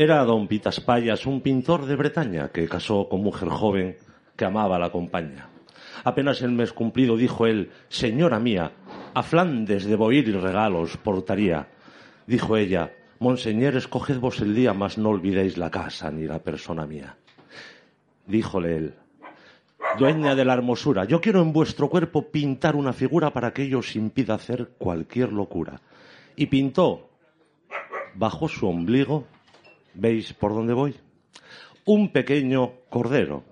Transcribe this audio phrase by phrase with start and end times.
[0.00, 3.96] Era don Pitas Payas, un pintor de Bretaña que casó con mujer joven
[4.36, 5.48] que amaba la compañía.
[6.04, 8.70] Apenas el mes cumplido dijo él, Señora mía,
[9.12, 11.66] a Flandes debo ir y regalos portaría.
[12.28, 16.86] Dijo ella, Monseñor, escoged vos el día, mas no olvidéis la casa ni la persona
[16.86, 17.16] mía.
[18.24, 18.94] Díjole él,
[19.98, 23.80] Dueña de la hermosura, yo quiero en vuestro cuerpo pintar una figura para que ello
[23.80, 25.80] os impida hacer cualquier locura.
[26.36, 27.10] Y pintó
[28.14, 29.26] bajo su ombligo
[29.98, 30.94] ¿Veis por dónde voy?
[31.84, 33.42] Un pequeño cordero.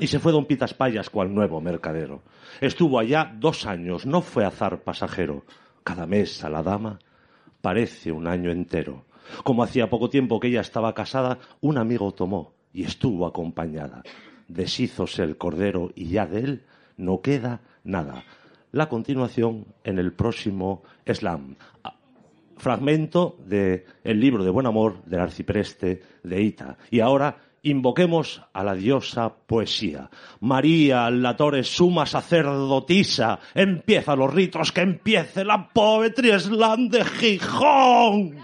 [0.00, 2.22] Y se fue don Pitas Payas cual nuevo mercadero.
[2.60, 5.44] Estuvo allá dos años, no fue azar pasajero.
[5.84, 6.98] Cada mes a la dama
[7.60, 9.04] parece un año entero.
[9.44, 14.02] Como hacía poco tiempo que ella estaba casada, un amigo tomó y estuvo acompañada.
[14.48, 18.24] Deshízose el cordero y ya de él no queda nada.
[18.72, 21.54] La continuación en el próximo slam
[22.60, 26.76] fragmento del libro de buen amor del arcipreste de Ita.
[26.90, 30.10] Y ahora invoquemos a la diosa poesía.
[30.40, 38.38] María, la torre suma sacerdotisa, empieza los ritos, que empiece la poetry slam de Gijón.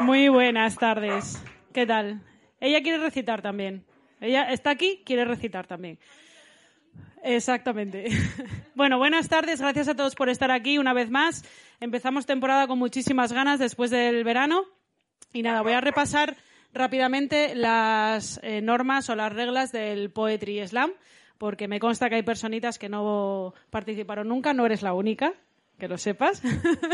[0.00, 1.42] Muy buenas tardes.
[1.72, 2.22] ¿Qué tal?
[2.60, 3.84] Ella quiere recitar también.
[4.20, 5.98] Ella está aquí, quiere recitar también.
[7.22, 8.08] Exactamente.
[8.74, 11.44] Bueno, buenas tardes, gracias a todos por estar aquí una vez más.
[11.80, 14.66] Empezamos temporada con muchísimas ganas después del verano.
[15.32, 16.36] Y nada, voy a repasar
[16.72, 20.92] rápidamente las eh, normas o las reglas del Poetry Slam,
[21.38, 25.32] porque me consta que hay personitas que no participaron nunca, no eres la única,
[25.76, 26.40] que lo sepas.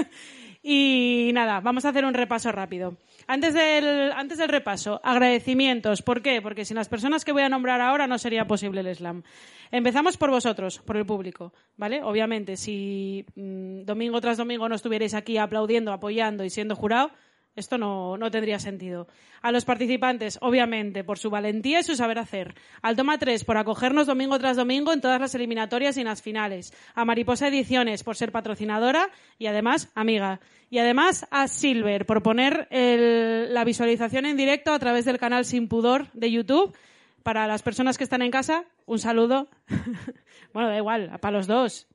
[0.66, 2.96] y nada, vamos a hacer un repaso rápido.
[3.26, 6.00] Antes del, antes del repaso, agradecimientos.
[6.00, 6.40] ¿Por qué?
[6.40, 9.22] Porque sin las personas que voy a nombrar ahora no sería posible el slam.
[9.70, 12.02] Empezamos por vosotros, por el público, ¿vale?
[12.02, 17.10] Obviamente, si mm, domingo tras domingo no estuvierais aquí aplaudiendo, apoyando y siendo jurado,
[17.56, 19.06] esto no, no, tendría sentido.
[19.40, 22.54] A los participantes, obviamente, por su valentía y su saber hacer.
[22.82, 26.20] Al Toma 3, por acogernos domingo tras domingo en todas las eliminatorias y en las
[26.20, 26.72] finales.
[26.94, 30.40] A Mariposa Ediciones, por ser patrocinadora y además amiga.
[30.68, 35.44] Y además a Silver, por poner el, la visualización en directo a través del canal
[35.44, 36.76] Sin Pudor de YouTube.
[37.22, 39.48] Para las personas que están en casa, un saludo.
[40.52, 41.86] bueno, da igual, para los dos.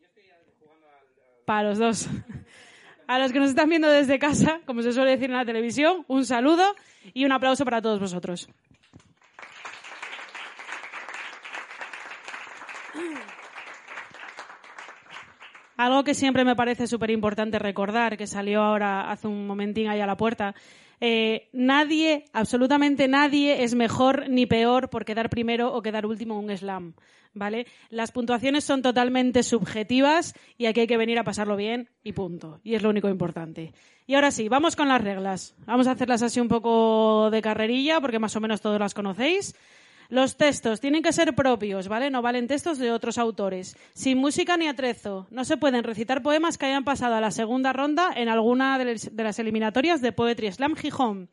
[1.46, 2.08] Para los dos.
[3.10, 6.06] A los que nos están viendo desde casa, como se suele decir en la televisión,
[6.08, 6.76] un saludo
[7.12, 8.48] y un aplauso para todos vosotros.
[15.76, 20.02] Algo que siempre me parece súper importante recordar, que salió ahora hace un momentín ahí
[20.02, 20.54] a la puerta,
[21.02, 26.50] eh, nadie, absolutamente nadie, es mejor ni peor por quedar primero o quedar último en
[26.50, 26.94] un slam.
[27.32, 27.68] ¿Vale?
[27.92, 32.60] Las puntuaciones son totalmente subjetivas y aquí hay que venir a pasarlo bien y punto.
[32.64, 33.72] Y es lo único importante.
[34.08, 35.56] Y ahora sí, vamos con las reglas.
[35.68, 39.56] Vamos a hacerlas así un poco de carrerilla porque más o menos todos las conocéis.
[40.10, 42.10] Los textos tienen que ser propios, ¿vale?
[42.10, 43.78] No valen textos de otros autores.
[43.94, 45.28] Sin música ni atrezo.
[45.30, 49.24] No se pueden recitar poemas que hayan pasado a la segunda ronda en alguna de
[49.24, 51.30] las eliminatorias de Poetry Slam Gijón.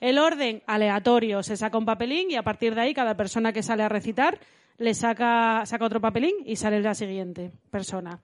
[0.00, 3.62] El orden aleatorio se saca un papelín y a partir de ahí cada persona que
[3.62, 4.38] sale a recitar
[4.78, 8.20] le saca, saca otro papelín y sale la siguiente persona.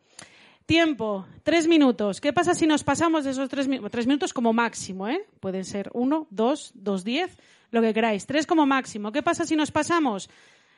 [0.65, 2.23] Tiempo, tres minutos.
[2.23, 3.69] ¿Qué pasa si nos pasamos de esos tres?
[3.91, 5.27] Tres minutos como máximo, ¿eh?
[5.41, 7.37] Pueden ser uno, dos, dos, diez
[7.71, 8.27] lo que queráis.
[8.27, 9.13] Tres como máximo.
[9.13, 10.29] ¿Qué pasa si nos pasamos?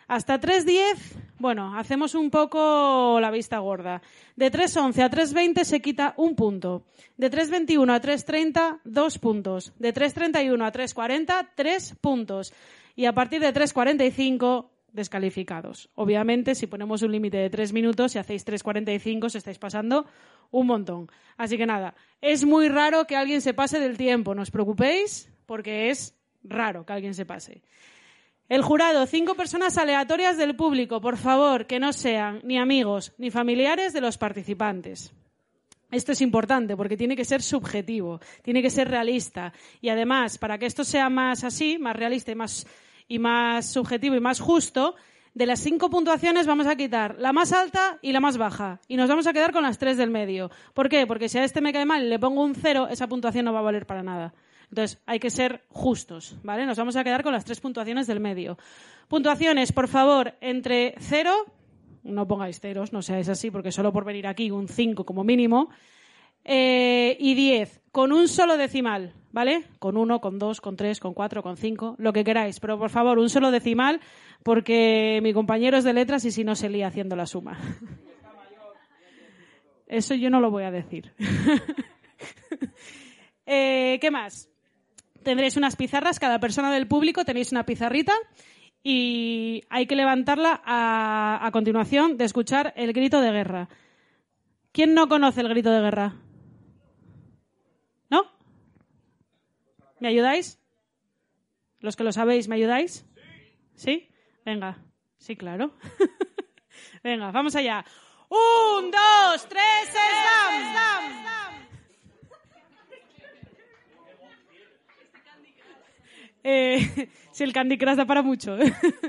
[0.08, 0.96] Hasta 3.10,
[1.38, 4.02] bueno, hacemos un poco la vista gorda.
[4.36, 6.84] De 3.11 a 3.20 se quita un punto.
[7.16, 9.72] De 3.21 a 3.30, dos puntos.
[9.78, 12.52] De 3.31 a 3.40, tres puntos.
[12.94, 15.88] Y a partir de 3.45, descalificados.
[15.94, 20.06] Obviamente, si ponemos un límite de tres minutos, si hacéis 3.45, os estáis pasando
[20.50, 21.10] un montón.
[21.36, 24.34] Así que nada, es muy raro que alguien se pase del tiempo.
[24.34, 27.62] No os preocupéis, porque es raro que alguien se pase.
[28.48, 33.30] El jurado, cinco personas aleatorias del público, por favor, que no sean ni amigos ni
[33.30, 35.12] familiares de los participantes.
[35.90, 39.52] Esto es importante porque tiene que ser subjetivo, tiene que ser realista.
[39.80, 42.66] Y además, para que esto sea más así, más realista y más,
[43.08, 44.96] y más subjetivo y más justo,
[45.34, 48.80] de las cinco puntuaciones vamos a quitar la más alta y la más baja.
[48.88, 50.50] Y nos vamos a quedar con las tres del medio.
[50.74, 51.06] ¿Por qué?
[51.06, 53.52] Porque si a este me cae mal y le pongo un cero, esa puntuación no
[53.52, 54.34] va a valer para nada.
[54.72, 56.64] Entonces, hay que ser justos, ¿vale?
[56.64, 58.56] Nos vamos a quedar con las tres puntuaciones del medio.
[59.06, 61.44] Puntuaciones, por favor, entre cero,
[62.04, 65.68] no pongáis ceros, no seáis así, porque solo por venir aquí un 5 como mínimo,
[66.42, 69.64] eh, y 10, con un solo decimal, ¿vale?
[69.78, 72.88] Con uno, con dos, con tres, con cuatro, con cinco, lo que queráis, pero por
[72.88, 74.00] favor, un solo decimal,
[74.42, 77.58] porque mi compañero es de letras y si no se lía haciendo la suma.
[79.86, 81.12] Eso yo no lo voy a decir.
[83.44, 84.48] Eh, ¿Qué más?
[85.22, 88.12] Tendréis unas pizarras, cada persona del público tenéis una pizarrita
[88.82, 93.68] y hay que levantarla a, a continuación de escuchar el grito de guerra.
[94.72, 96.14] ¿Quién no conoce el grito de guerra?
[98.10, 98.24] ¿No?
[100.00, 100.58] ¿Me ayudáis?
[101.80, 103.04] Los que lo sabéis, ¿me ayudáis?
[103.74, 104.08] ¿Sí?
[104.44, 104.78] Venga.
[105.18, 105.72] Sí, claro.
[107.04, 107.84] Venga, vamos allá.
[108.28, 111.41] Un, dos, tres, slam.
[116.44, 118.56] Eh, si el Candy Crush da para mucho.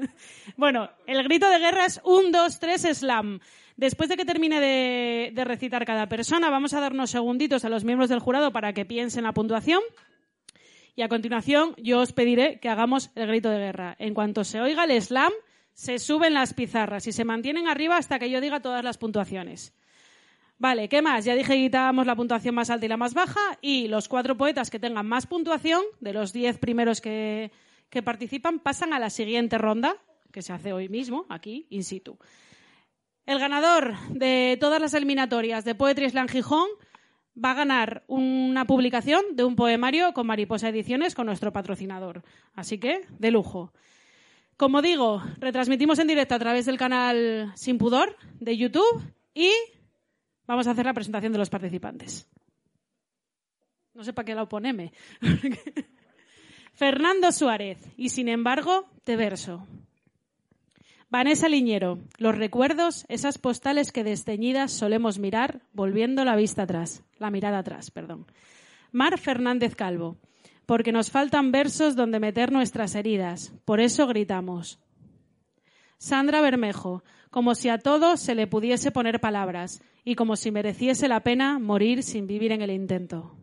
[0.58, 3.40] bueno, el grito de guerra es un, dos, tres, slam.
[3.76, 7.70] Después de que termine de, de, recitar cada persona, vamos a dar unos segunditos a
[7.70, 9.82] los miembros del jurado para que piensen la puntuación.
[10.96, 13.96] Y a continuación, yo os pediré que hagamos el grito de guerra.
[13.98, 15.32] En cuanto se oiga el slam,
[15.74, 19.74] se suben las pizarras y se mantienen arriba hasta que yo diga todas las puntuaciones.
[20.64, 21.26] Vale, ¿qué más?
[21.26, 24.38] Ya dije que quitábamos la puntuación más alta y la más baja y los cuatro
[24.38, 27.52] poetas que tengan más puntuación, de los diez primeros que,
[27.90, 29.98] que participan, pasan a la siguiente ronda,
[30.32, 32.18] que se hace hoy mismo, aquí, in situ.
[33.26, 36.70] El ganador de todas las eliminatorias de Poetry Slam Gijón
[37.36, 42.24] va a ganar una publicación de un poemario con Mariposa Ediciones con nuestro patrocinador.
[42.54, 43.74] Así que, de lujo.
[44.56, 49.04] Como digo, retransmitimos en directo a través del canal Sin Pudor de YouTube
[49.36, 49.52] y
[50.48, 52.28] vamos a hacer la presentación de los participantes.
[53.94, 54.92] No sé para qué la oponeme.
[56.74, 57.78] Fernando Suárez.
[57.98, 59.68] Y sin embargo, te verso.
[61.10, 62.00] Vanessa Liñero.
[62.18, 67.04] Los recuerdos, esas postales que desteñidas solemos mirar, volviendo la vista atrás.
[67.20, 68.26] La mirada atrás, perdón.
[68.92, 70.18] Mar Fernández Calvo
[70.66, 73.54] porque nos faltan versos donde meter nuestras heridas.
[73.66, 74.80] Por eso gritamos.
[75.98, 81.08] Sandra Bermejo, como si a todo se le pudiese poner palabras y como si mereciese
[81.08, 83.36] la pena morir sin vivir en el intento.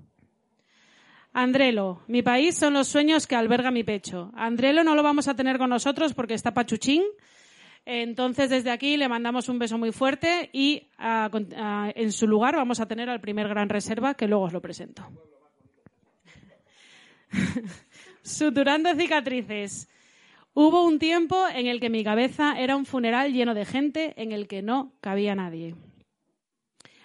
[1.32, 4.31] Andrelo, mi país son los sueños que alberga mi pecho.
[4.37, 7.02] Andrelo no lo vamos a tener con nosotros porque está pachuchín.
[7.84, 12.87] Entonces, desde aquí le mandamos un beso muy fuerte y en su lugar vamos a
[12.87, 15.10] tener al primer gran reserva que luego os lo presento.
[18.22, 19.89] Suturando cicatrices.
[20.52, 24.32] Hubo un tiempo en el que mi cabeza era un funeral lleno de gente en
[24.32, 25.76] el que no cabía nadie.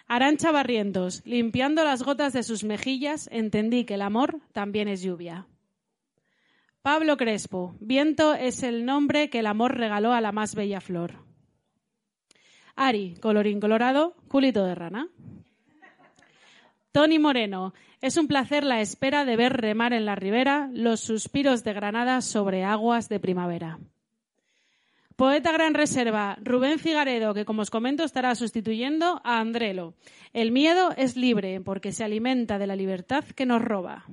[0.08, 5.48] Arancha Barrientos, limpiando las gotas de sus mejillas, entendí que el amor también es lluvia.
[6.82, 11.26] Pablo Crespo, viento es el nombre que el amor regaló a la más bella flor.
[12.76, 15.10] Ari, colorín colorado, culito de rana.
[16.96, 21.66] Tony Moreno, es un placer la espera de ver remar en la ribera los suspiros
[21.66, 23.80] de Granada sobre aguas de primavera.
[25.18, 29.96] Poeta Gran Reserva, Rubén Figaredo, que como os comento estará sustituyendo a Andrelo.
[30.32, 34.06] El miedo es libre porque se alimenta de la libertad que nos roba.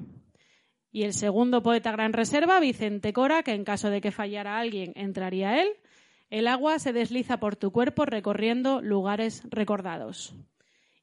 [0.91, 4.93] Y el segundo poeta Gran Reserva, Vicente Cora, que en caso de que fallara alguien
[4.97, 5.69] entraría él.
[6.31, 10.35] El agua se desliza por tu cuerpo recorriendo lugares recordados.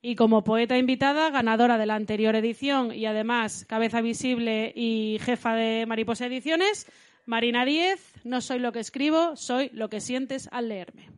[0.01, 5.56] Y como poeta invitada, ganadora de la anterior edición y además cabeza visible y jefa
[5.56, 6.89] de Mariposa Ediciones,
[7.25, 11.10] Marina Díez, no soy lo que escribo, soy lo que sientes al leerme.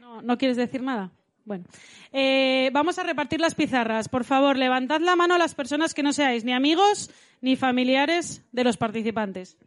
[0.00, 1.12] No, ¿no quieres decir nada?
[1.44, 1.64] Bueno,
[2.10, 4.08] eh, vamos a repartir las pizarras.
[4.08, 7.10] Por favor, levantad la mano a las personas que no seáis ni amigos
[7.42, 9.58] ni familiares de los participantes.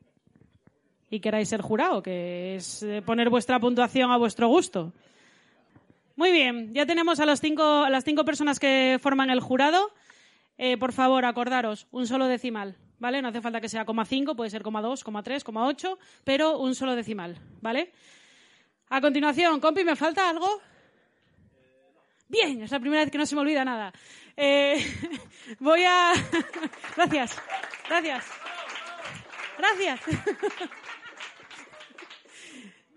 [1.12, 4.91] Y queráis ser jurado, que es eh, poner vuestra puntuación a vuestro gusto.
[6.15, 9.91] Muy bien, ya tenemos a, los cinco, a las cinco personas que forman el jurado.
[10.57, 13.22] Eh, por favor, acordaros, un solo decimal, ¿vale?
[13.22, 16.00] No hace falta que sea coma cinco, puede ser coma dos, coma tres, coma ocho,
[16.24, 17.91] pero un solo decimal, ¿vale?
[18.89, 20.50] A continuación, compi, ¿me falta algo?
[22.29, 23.93] Bien, es la primera vez que no se me olvida nada.
[24.36, 24.77] Eh,
[25.60, 26.12] voy a.
[26.96, 27.41] gracias,
[27.88, 28.25] gracias.
[29.57, 30.01] Gracias.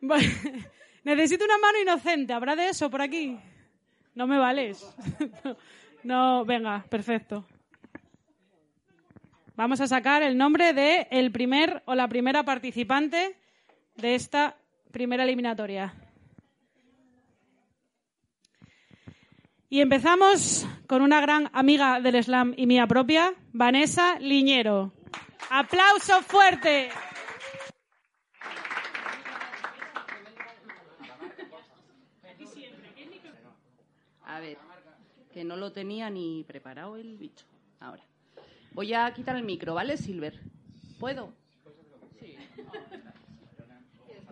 [1.05, 2.33] necesito una mano inocente.
[2.33, 3.39] ¿Habrá de eso por aquí?
[4.15, 4.85] No me vales.
[6.03, 7.47] no, venga, perfecto.
[9.55, 13.37] Vamos a sacar el nombre de el primer o la primera participante
[13.97, 14.57] de esta
[14.91, 15.95] primera eliminatoria.
[19.73, 24.93] Y empezamos con una gran amiga del slam y mía propia, Vanessa Liñero.
[25.49, 26.89] Aplauso fuerte.
[34.25, 34.59] A ver,
[35.33, 37.47] que no lo tenía ni preparado el bicho.
[37.79, 38.03] Ahora.
[38.73, 40.41] Voy a quitar el micro, ¿vale, Silver?
[40.99, 41.33] ¿Puedo?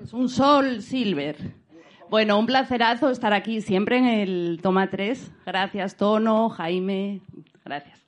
[0.02, 1.68] Es un sol silver.
[2.11, 5.31] Bueno, un placerazo estar aquí siempre en el Toma 3.
[5.45, 7.21] Gracias, Tono, Jaime,
[7.67, 8.07] gracias.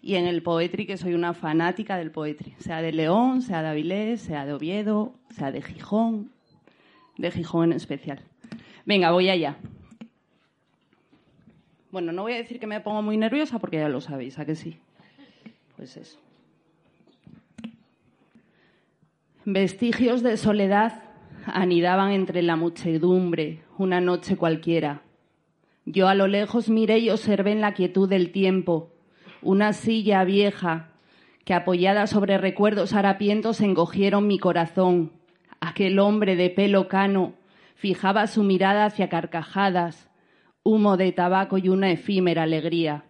[0.00, 3.68] Y en el Poetry, que soy una fanática del Poetry, sea de León, sea de
[3.68, 6.32] Avilés, sea de Oviedo, sea de Gijón,
[7.18, 8.20] de Gijón en especial.
[8.86, 9.56] Venga, voy allá.
[11.90, 14.46] Bueno, no voy a decir que me pongo muy nerviosa porque ya lo sabéis, ¿a
[14.46, 14.78] que sí?
[15.76, 16.18] Pues eso.
[19.44, 21.13] Vestigios de soledad
[21.46, 25.02] anidaban entre la muchedumbre una noche cualquiera.
[25.86, 28.90] Yo a lo lejos miré y observé en la quietud del tiempo
[29.42, 30.88] una silla vieja
[31.44, 35.12] que apoyada sobre recuerdos harapientos encogieron mi corazón.
[35.60, 37.34] Aquel hombre de pelo cano
[37.74, 40.08] fijaba su mirada hacia carcajadas,
[40.62, 43.04] humo de tabaco y una efímera alegría.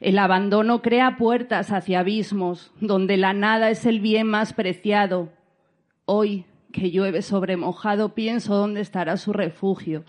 [0.00, 5.30] El abandono crea puertas hacia abismos, donde la nada es el bien más preciado.
[6.04, 10.04] Hoy, que llueve sobre mojado, pienso dónde estará su refugio.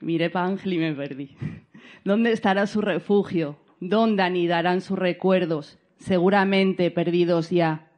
[0.00, 1.36] Miré para Ángel y me perdí.
[2.04, 3.56] ¿Dónde estará su refugio?
[3.80, 5.78] ¿Dónde anidarán sus recuerdos?
[5.98, 7.88] Seguramente perdidos ya.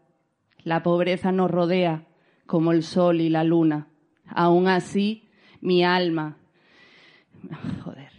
[0.64, 2.04] La pobreza nos rodea
[2.46, 3.88] como el sol y la luna.
[4.26, 5.28] Aún así,
[5.60, 6.36] mi alma,
[7.84, 8.10] joder,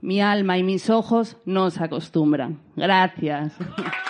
[0.00, 2.60] mi alma y mis ojos no se acostumbran.
[2.76, 3.56] Gracias.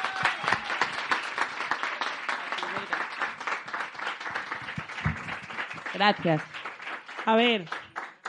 [5.97, 6.43] Gracias.
[7.25, 7.65] A ver,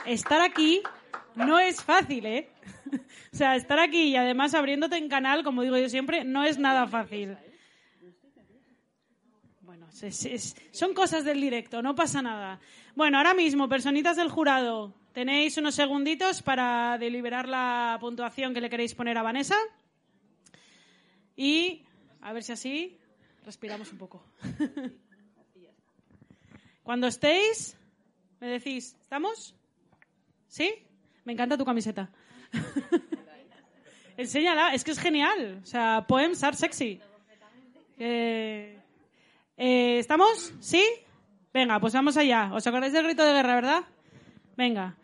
[0.06, 0.80] estar aquí
[1.34, 2.48] no es fácil, ¿eh?
[3.32, 6.58] o sea, estar aquí y además abriéndote en canal, como digo yo siempre, no es
[6.58, 7.36] nada fácil.
[9.60, 9.86] Bueno,
[10.72, 12.58] son cosas del directo, no pasa nada.
[12.96, 18.70] Bueno, ahora mismo, personitas del jurado, tenéis unos segunditos para deliberar la puntuación que le
[18.70, 19.56] queréis poner a Vanessa.
[21.36, 21.84] Y
[22.22, 22.98] a ver si así
[23.44, 24.24] respiramos un poco.
[26.88, 27.76] Cuando estéis,
[28.40, 29.54] me decís, ¿estamos?
[30.46, 30.72] ¿Sí?
[31.24, 32.10] Me encanta tu camiseta.
[34.16, 35.60] Enséñala, es que es genial.
[35.62, 36.98] O sea, poems are sexy.
[37.98, 38.80] Eh,
[39.98, 40.54] ¿Estamos?
[40.60, 40.82] ¿Sí?
[41.52, 42.52] Venga, pues vamos allá.
[42.54, 43.84] ¿Os acordáis del grito de guerra, verdad?
[44.56, 44.96] Venga.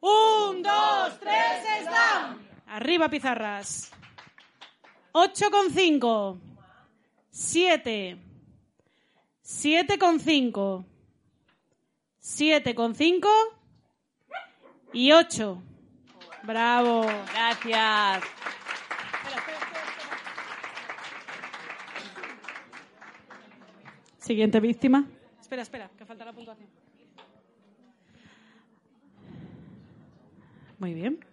[0.00, 2.46] Un, dos, tres, están.
[2.66, 3.90] Arriba, pizarras.
[5.12, 6.38] Ocho con cinco.
[7.30, 8.18] Siete.
[9.40, 10.84] Siete con cinco.
[12.28, 13.28] Siete con cinco
[14.92, 15.62] y ocho.
[16.42, 17.06] Bravo.
[17.32, 18.24] Gracias.
[24.18, 25.06] Siguiente víctima.
[25.40, 26.68] Espera, espera, que falta la puntuación.
[30.80, 31.24] Muy bien.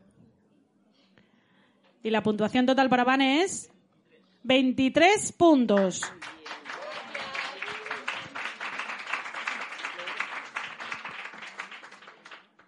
[2.03, 3.71] Y la puntuación total para Vane es
[4.43, 6.03] 23 puntos.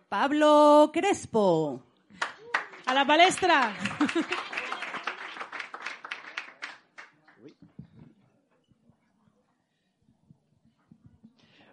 [0.10, 1.82] Pablo Crespo.
[2.86, 3.76] A la palestra.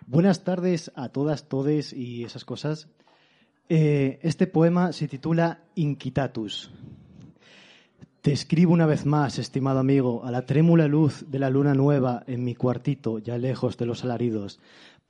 [0.07, 2.89] Buenas tardes a todas, todes y esas cosas.
[3.69, 6.71] Eh, este poema se titula Inquitatus.
[8.23, 12.23] Te escribo una vez más, estimado amigo, a la trémula luz de la luna nueva
[12.27, 14.61] en mi cuartito, ya lejos de los alaridos,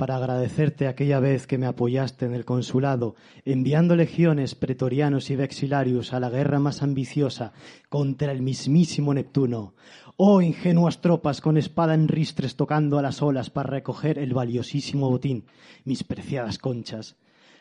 [0.03, 6.13] para agradecerte aquella vez que me apoyaste en el consulado, enviando legiones, pretorianos y vexilarios
[6.13, 7.53] a la guerra más ambiciosa
[7.89, 9.75] contra el mismísimo Neptuno.
[10.17, 15.09] Oh ingenuas tropas con espada en ristres tocando a las olas para recoger el valiosísimo
[15.09, 15.45] botín,
[15.85, 17.15] mis preciadas conchas.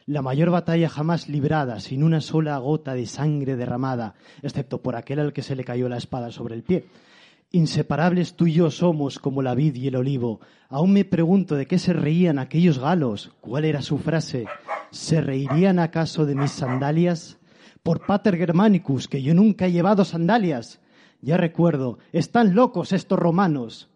[0.07, 5.19] La mayor batalla jamás librada, sin una sola gota de sangre derramada, excepto por aquel
[5.19, 6.87] al que se le cayó la espada sobre el pie
[7.53, 10.39] Inseparables tú y yo somos como la vid y el olivo.
[10.69, 13.33] Aún me pregunto de qué se reían aquellos galos.
[13.41, 14.45] ¿Cuál era su frase?
[14.89, 17.39] ¿Se reirían acaso de mis sandalias?
[17.83, 20.79] Por Pater Germanicus, que yo nunca he llevado sandalias.
[21.19, 23.89] Ya recuerdo, están locos estos romanos.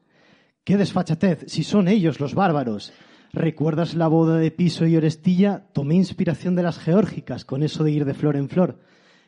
[0.66, 2.92] Qué desfachatez, si son ellos los bárbaros.
[3.32, 5.68] ¿Recuerdas la boda de Piso y Orestilla?
[5.72, 8.80] Tomé inspiración de las geórgicas con eso de ir de flor en flor.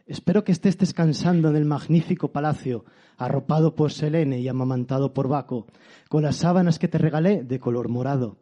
[0.08, 2.86] Espero que estés descansando en el magnífico palacio,
[3.18, 5.68] arropado por Selene y amamantado por Baco,
[6.08, 8.38] con las sábanas que te regalé de color morado.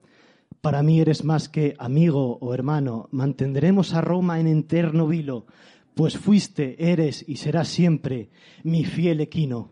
[0.62, 5.48] Para mí eres más que amigo o hermano, mantendremos a Roma en eterno vilo,
[5.95, 8.29] pues fuiste, eres y serás siempre
[8.63, 9.72] mi fiel equino.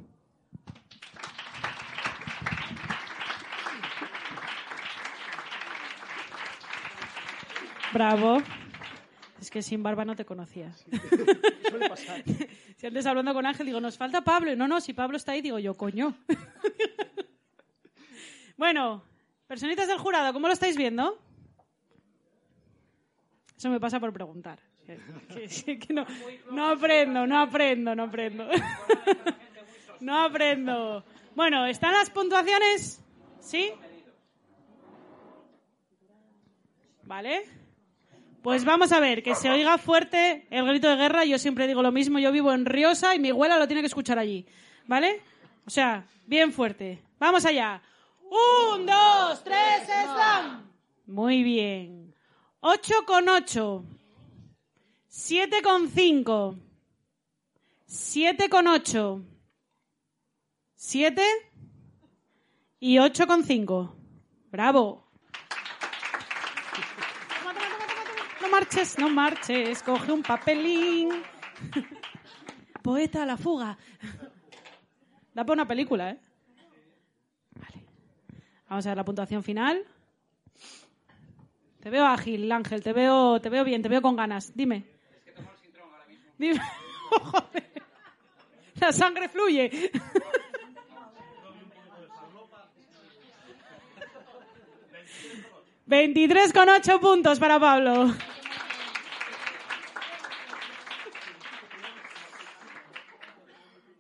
[7.94, 8.40] Bravo.
[9.54, 10.74] Que sin barba no te conocía.
[12.76, 14.56] si antes hablando con Ángel digo, nos falta Pablo.
[14.56, 16.18] No, no, si Pablo está ahí, digo yo, coño.
[18.56, 19.04] Bueno,
[19.48, 21.20] personitas del jurado, ¿cómo lo estáis viendo?
[23.58, 24.60] Eso me pasa por preguntar.
[24.86, 26.06] Que, que no,
[26.52, 28.48] no aprendo, no aprendo, no aprendo.
[30.00, 31.04] No aprendo.
[31.36, 33.04] Bueno, ¿están las puntuaciones?
[33.40, 33.72] ¿Sí?
[37.04, 37.63] ¿Vale?
[38.44, 41.24] Pues vamos a ver, que se oiga fuerte el grito de guerra.
[41.24, 43.88] Yo siempre digo lo mismo, yo vivo en Riosa y mi abuela lo tiene que
[43.88, 44.46] escuchar allí.
[44.86, 45.22] ¿Vale?
[45.66, 47.02] O sea, bien fuerte.
[47.20, 47.82] Vamos allá.
[48.22, 50.70] Un, dos, tres, están.
[51.06, 52.14] Muy bien.
[52.60, 53.86] Ocho con ocho.
[55.08, 56.58] Siete con cinco.
[57.86, 59.22] Siete con ocho.
[60.76, 61.24] Siete
[62.80, 63.96] y ocho con cinco.
[64.52, 65.04] Bravo.
[68.42, 69.82] No marches, no marches.
[69.82, 71.10] Coge un papelín.
[72.84, 73.78] Poeta a la fuga.
[75.34, 76.20] Da por una película, ¿eh?
[77.56, 77.84] Vale.
[78.70, 79.84] Vamos a ver la puntuación final.
[81.80, 82.84] Te veo ágil, Ángel.
[82.84, 84.56] Te veo, te veo bien, te veo con ganas.
[84.56, 84.86] Dime.
[85.16, 86.26] Es que tomo el ahora mismo.
[86.38, 86.62] Dime.
[87.10, 87.72] Joder.
[88.76, 89.92] La sangre fluye.
[95.88, 98.14] 23,8 puntos para Pablo.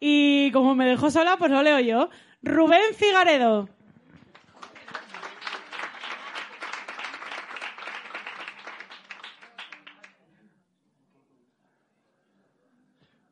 [0.05, 2.09] Y como me dejó sola, pues lo leo yo.
[2.41, 3.69] Rubén Figaredo.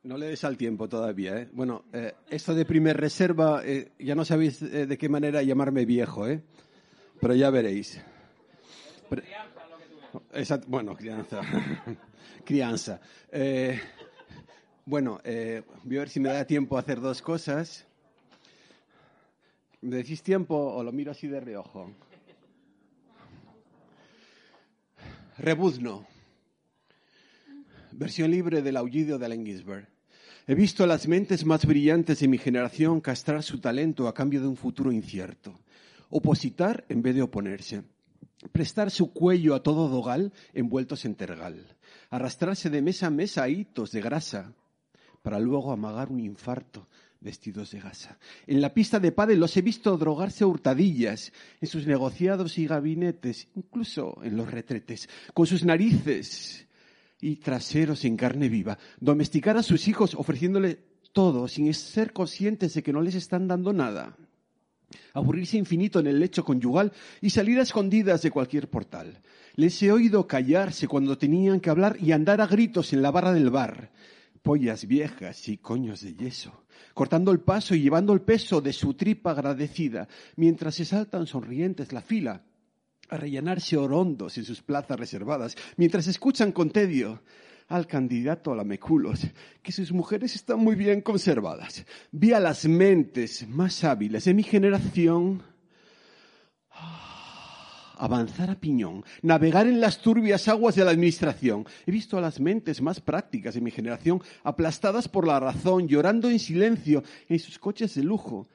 [0.03, 1.49] No le des al tiempo todavía, ¿eh?
[1.51, 5.83] Bueno, eh, esto de primer reserva, eh, ya no sabéis eh, de qué manera llamarme
[5.83, 6.41] viejo, ¿eh?
[7.19, 8.01] Pero ya veréis.
[9.09, 9.23] Pero,
[10.67, 11.41] bueno, crianza.
[12.45, 13.01] crianza.
[14.85, 17.85] Bueno, eh, voy a ver si me da tiempo a hacer dos cosas.
[19.81, 21.91] ¿Me decís tiempo o lo miro así de reojo?
[25.37, 26.05] Rebuzno.
[27.91, 29.87] Versión libre del aullido de Allen Ginsberg.
[30.47, 34.41] He visto a las mentes más brillantes de mi generación castrar su talento a cambio
[34.41, 35.59] de un futuro incierto.
[36.09, 37.83] Opositar en vez de oponerse.
[38.51, 41.77] Prestar su cuello a todo dogal envueltos en tergal.
[42.09, 44.55] Arrastrarse de mesa a mesa a hitos de grasa
[45.21, 46.87] para luego amagar un infarto
[47.19, 48.17] vestidos de gasa.
[48.47, 51.31] En la pista de pádel los he visto drogarse a hurtadillas
[51.61, 56.67] en sus negociados y gabinetes, incluso en los retretes, con sus narices
[57.21, 60.79] y traseros en carne viva, domesticar a sus hijos ofreciéndole
[61.13, 64.17] todo sin ser conscientes de que no les están dando nada,
[65.13, 69.21] aburrirse infinito en el lecho conyugal y salir a escondidas de cualquier portal.
[69.55, 73.33] Les he oído callarse cuando tenían que hablar y andar a gritos en la barra
[73.33, 73.91] del bar,
[74.41, 78.93] pollas viejas y coños de yeso, cortando el paso y llevando el peso de su
[78.93, 82.43] tripa agradecida, mientras se saltan sonrientes la fila
[83.09, 87.21] a rellenarse orondos en sus plazas reservadas, mientras escuchan con tedio
[87.67, 89.27] al candidato a la Meculos
[89.61, 91.85] que sus mujeres están muy bien conservadas.
[92.11, 95.43] Vi a las mentes más hábiles de mi generación
[98.01, 101.65] avanzar a piñón, navegar en las turbias aguas de la administración.
[101.85, 106.29] He visto a las mentes más prácticas de mi generación aplastadas por la razón, llorando
[106.29, 108.49] en silencio en sus coches de lujo,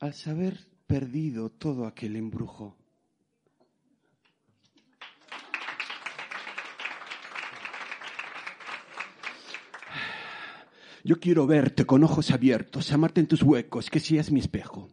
[0.00, 0.58] al saber
[0.88, 2.76] perdido todo aquel embrujo.
[11.04, 14.90] Yo quiero verte con ojos abiertos, amarte en tus huecos, que seas mi espejo.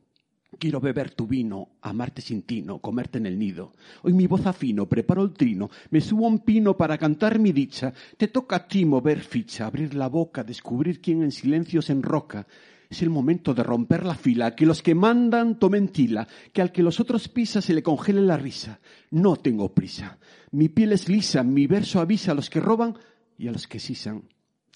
[0.57, 3.73] Quiero beber tu vino, amarte sin tino, comerte en el nido.
[4.03, 7.51] Hoy mi voz afino, preparo el trino, me subo a un pino para cantar mi
[7.51, 7.93] dicha.
[8.17, 12.47] Te toca a ti mover ficha, abrir la boca, descubrir quién en silencio se enroca.
[12.89, 16.71] Es el momento de romper la fila, que los que mandan tomen tila, que al
[16.71, 18.79] que los otros pisa se le congele la risa.
[19.11, 20.19] No tengo prisa.
[20.51, 22.95] Mi piel es lisa, mi verso avisa a los que roban
[23.37, 24.23] y a los que sisan.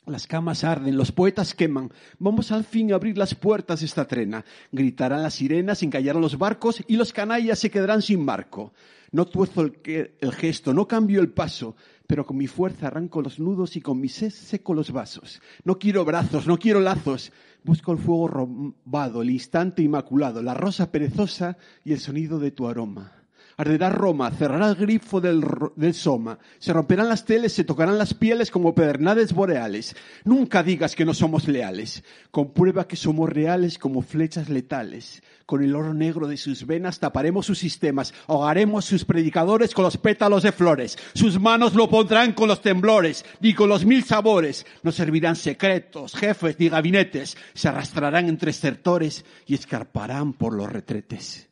[0.09, 1.91] Las camas arden, los poetas queman.
[2.17, 4.43] Vamos al fin a abrir las puertas de esta trena.
[4.71, 8.73] Gritarán las sirenas, encallarán los barcos y los canallas se quedarán sin marco.
[9.11, 11.75] No tuerzo el, el, gesto, no cambio el paso,
[12.07, 15.41] pero con mi fuerza arranco los nudos y con mi sed seco los vasos.
[15.63, 17.31] No quiero brazos, no quiero lazos.
[17.63, 22.67] Busco el fuego robado, el instante inmaculado, la rosa perezosa y el sonido de tu
[22.67, 23.18] aroma.
[23.59, 25.43] Arderá Roma, cerrará el grifo del,
[25.75, 29.97] del, Soma, se romperán las teles, se tocarán las pieles como pedernales boreales.
[30.23, 32.01] Nunca digas que no somos leales.
[32.31, 35.21] Comprueba que somos reales como flechas letales.
[35.45, 39.97] Con el oro negro de sus venas taparemos sus sistemas, ahogaremos sus predicadores con los
[39.97, 40.97] pétalos de flores.
[41.13, 44.65] Sus manos lo pondrán con los temblores, ni con los mil sabores.
[44.83, 47.35] No servirán secretos, jefes ni gabinetes.
[47.55, 51.49] Se arrastrarán entre estertores y escarparán por los retretes.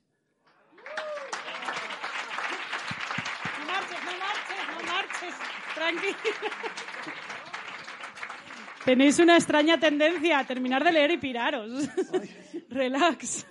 [5.77, 6.17] tranquilo.
[8.87, 11.89] Tenéis una extraña tendencia a terminar de leer y piraros.
[12.69, 13.45] Relax.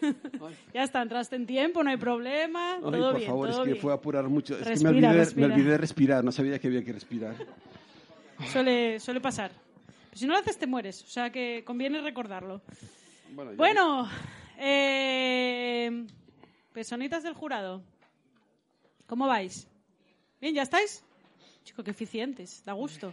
[0.72, 2.77] Ya está, entraste en tiempo, no hay problema.
[2.77, 4.59] Ay, todo por bien, favor, todo es que fue a apurar mucho.
[4.59, 5.46] Es que me olvidé, respira.
[5.46, 7.35] me olvidé de respirar, no sabía que había que respirar.
[8.51, 9.51] Suele, suele pasar.
[10.09, 11.03] Pero si no lo haces, te mueres.
[11.03, 12.62] O sea que conviene recordarlo.
[13.35, 14.11] Bueno, Bueno,
[14.57, 16.07] eh,
[16.72, 17.83] personitas del jurado.
[19.07, 19.68] ¿Cómo vais?
[20.40, 21.05] ¿Bien, ya estáis?
[21.62, 23.12] Chico, qué eficientes, da gusto.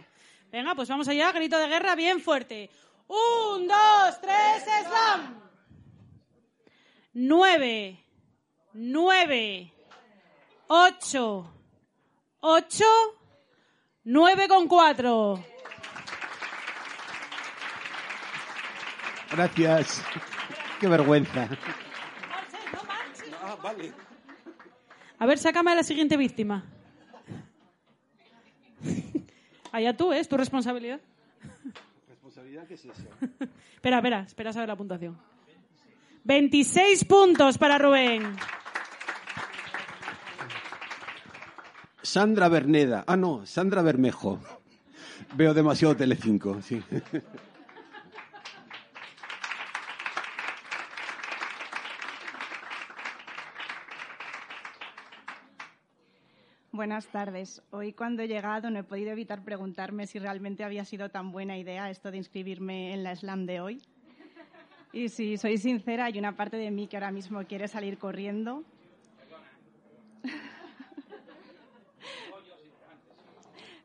[0.54, 2.70] Venga, pues vamos allá, grito de guerra bien fuerte.
[3.08, 5.40] Un, dos, tres, slam.
[7.14, 7.98] Nueve,
[8.72, 9.72] nueve,
[10.68, 11.52] ocho,
[12.38, 12.84] ocho,
[14.04, 15.44] nueve con cuatro.
[19.32, 20.04] Gracias.
[20.78, 21.48] Qué vergüenza.
[25.18, 26.73] A ver, sácame a la siguiente víctima.
[29.74, 30.20] Allá tú, ¿eh?
[30.20, 31.00] es tu responsabilidad.
[32.08, 32.92] ¿Responsabilidad qué es eso?
[33.74, 35.18] Espera, espera, espera a saber la puntuación.
[36.22, 38.36] 26 puntos para Rubén.
[42.02, 43.02] Sandra Berneda.
[43.08, 44.38] Ah, no, Sandra Bermejo.
[45.34, 46.80] Veo demasiado Telecinco, sí.
[56.84, 57.62] Buenas tardes.
[57.70, 61.56] Hoy cuando he llegado no he podido evitar preguntarme si realmente había sido tan buena
[61.56, 63.80] idea esto de inscribirme en la slam de hoy.
[64.92, 68.64] Y si soy sincera, hay una parte de mí que ahora mismo quiere salir corriendo.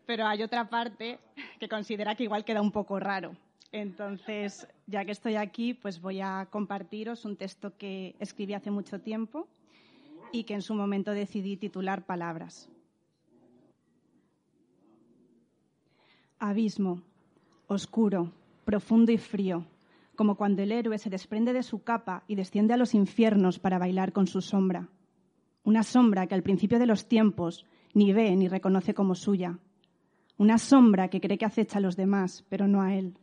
[0.06, 1.20] Pero hay otra parte
[1.58, 3.32] que considera que igual queda un poco raro.
[3.72, 9.00] Entonces, ya que estoy aquí, pues voy a compartiros un texto que escribí hace mucho
[9.00, 9.48] tiempo
[10.34, 12.70] y que en su momento decidí titular Palabras.
[16.39, 17.02] Abismo,
[17.67, 18.32] oscuro,
[18.63, 19.65] profundo y frío,
[20.15, 23.78] como cuando el héroe se desprende de su capa y desciende a los infiernos para
[23.78, 24.88] bailar con su sombra.
[25.65, 29.60] Una sombra que al principio de los tiempos ni ve ni reconoce como suya.
[30.38, 33.17] Una sombra que cree que acecha a los demás, pero no a él.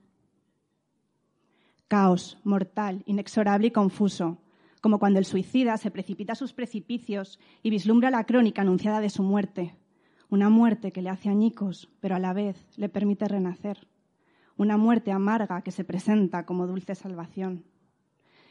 [1.89, 4.37] Caos, mortal, inexorable y confuso,
[4.83, 9.09] como cuando el suicida se precipita a sus precipicios y vislumbra la crónica anunciada de
[9.09, 9.75] su muerte.
[10.29, 13.87] Una muerte que le hace añicos, pero a la vez le permite renacer.
[14.57, 17.65] Una muerte amarga que se presenta como dulce salvación.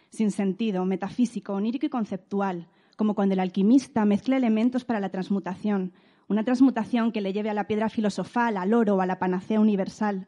[0.09, 5.91] Sin sentido, metafísico, onírico y conceptual, como cuando el alquimista mezcla elementos para la transmutación,
[6.27, 10.27] una transmutación que le lleve a la piedra filosofal, al oro a la panacea universal,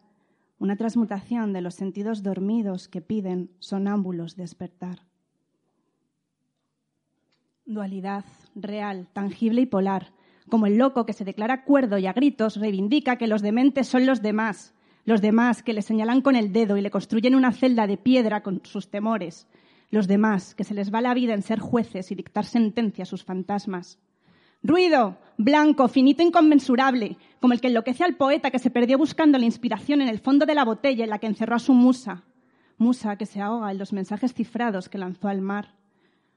[0.60, 5.06] una transmutación de los sentidos dormidos que piden sonámbulos despertar.
[7.66, 10.14] Dualidad, real, tangible y polar,
[10.50, 14.06] como el loco que se declara cuerdo y a gritos reivindica que los dementes son
[14.06, 14.74] los demás,
[15.06, 18.44] los demás que le señalan con el dedo y le construyen una celda de piedra
[18.44, 19.48] con sus temores,
[19.90, 23.06] los demás que se les va la vida en ser jueces y dictar sentencia a
[23.06, 24.00] sus fantasmas.
[24.64, 29.46] Ruido, blanco, finito, inconmensurable, como el que enloquece al poeta que se perdió buscando la
[29.46, 32.24] inspiración en el fondo de la botella en la que encerró a su musa.
[32.78, 35.76] Musa que se ahoga en los mensajes cifrados que lanzó al mar.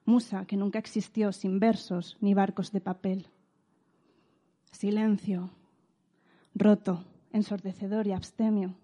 [0.05, 3.27] Musa que nunca existió sin versos ni barcos de papel.
[4.72, 5.50] Silencio,
[6.54, 8.76] roto, ensordecedor y abstemio,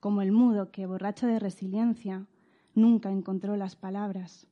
[0.00, 2.26] como el mudo que, borracho de resiliencia,
[2.74, 4.46] nunca encontró las palabras.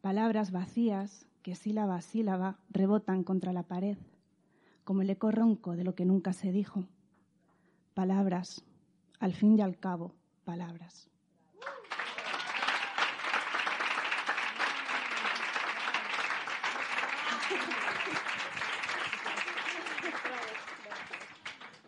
[0.00, 3.98] Palabras vacías que sílaba a sílaba rebotan contra la pared,
[4.84, 6.84] como el eco ronco de lo que nunca se dijo.
[7.92, 8.64] Palabras,
[9.18, 10.14] al fin y al cabo,
[10.44, 11.10] palabras.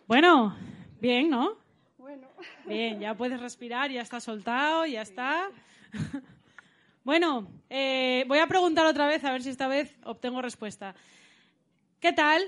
[0.09, 0.57] Bueno,
[0.99, 1.55] bien, ¿no?
[2.65, 5.51] Bien, ya puedes respirar, ya está soltado, ya está.
[7.03, 10.93] Bueno, eh, voy a preguntar otra vez, a ver si esta vez obtengo respuesta.
[11.99, 12.43] ¿Qué tal?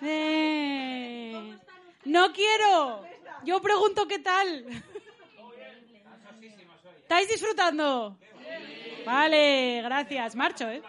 [0.00, 1.58] Eh,
[2.04, 3.04] no quiero.
[3.44, 4.64] Yo pregunto qué tal.
[7.02, 8.16] ¿Estáis disfrutando?
[9.04, 10.36] Vale, gracias.
[10.36, 10.82] Marcho, ¿eh?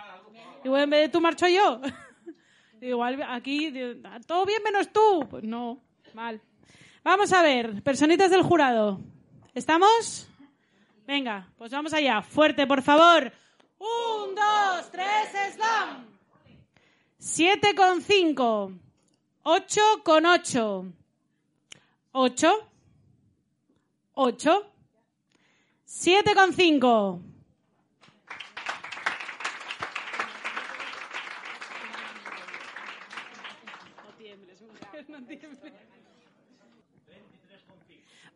[0.63, 1.81] Igual en vez de tú marcho yo.
[2.85, 3.73] Igual aquí,
[4.27, 5.25] todo bien menos tú.
[5.29, 5.79] Pues no,
[6.13, 6.39] mal.
[7.03, 8.99] Vamos a ver, personitas del jurado.
[9.55, 10.27] ¿Estamos?
[11.07, 12.21] Venga, pues vamos allá.
[12.21, 13.31] Fuerte, por favor.
[13.79, 16.05] Un, dos, tres, slam.
[17.17, 18.71] Siete con cinco.
[19.43, 20.85] Ocho con ocho.
[22.11, 22.69] Ocho.
[24.13, 24.71] Ocho.
[25.83, 27.19] Siete con cinco.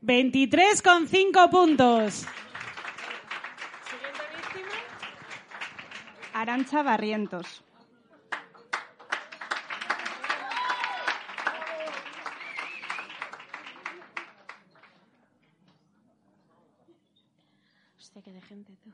[0.02, 2.26] 23,5 puntos.
[6.34, 7.64] Arancha Barrientos.
[17.98, 18.90] Hostia, qué de gente tú.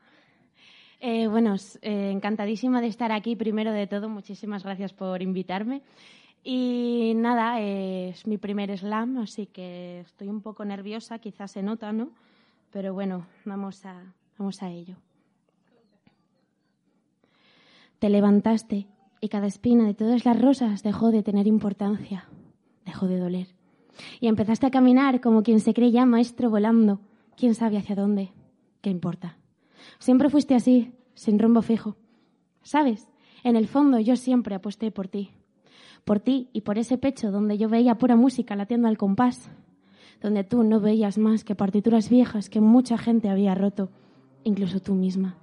[1.02, 3.36] Eh, bueno, eh, encantadísima de estar aquí.
[3.36, 5.84] Primero de todo, muchísimas gracias por invitarme.
[6.48, 11.92] Y nada, es mi primer slam, así que estoy un poco nerviosa, quizás se nota,
[11.92, 12.12] ¿no?
[12.72, 14.96] Pero bueno, vamos a, vamos a ello.
[17.98, 18.86] Te levantaste
[19.22, 22.30] y cada espina de todas las rosas dejó de tener importancia,
[22.86, 23.48] dejó de doler.
[24.20, 27.00] Y empezaste a caminar como quien se cree ya maestro volando.
[27.36, 28.30] ¿Quién sabe hacia dónde?
[28.82, 29.40] ¿Qué importa?
[29.98, 31.96] Siempre fuiste así, sin rumbo fijo.
[32.62, 33.10] ¿Sabes?
[33.44, 35.32] En el fondo yo siempre aposté por ti.
[36.06, 39.50] Por ti y por ese pecho donde yo veía pura música latiendo al compás.
[40.22, 43.90] Donde tú no veías más que partituras viejas que mucha gente había roto,
[44.44, 45.36] incluso tú misma.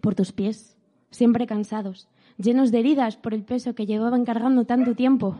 [0.00, 0.76] Por tus pies,
[1.10, 5.36] siempre cansados, llenos de heridas por el peso que llevaban cargando tanto tiempo.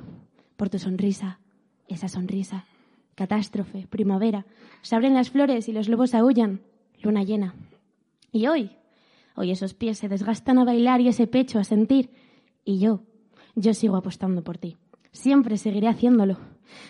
[0.57, 1.39] Por tu sonrisa,
[1.87, 2.65] esa sonrisa.
[3.15, 4.47] Catástrofe, primavera.
[4.83, 6.61] Se abren las flores y los lobos aullan.
[7.03, 7.55] Luna llena.
[8.33, 8.73] Y hoy,
[9.37, 12.11] hoy esos pies se desgastan a bailar y ese pecho a sentir.
[12.65, 13.03] Y yo,
[13.59, 14.77] yo sigo apostando por ti.
[15.11, 16.39] Siempre seguiré haciéndolo.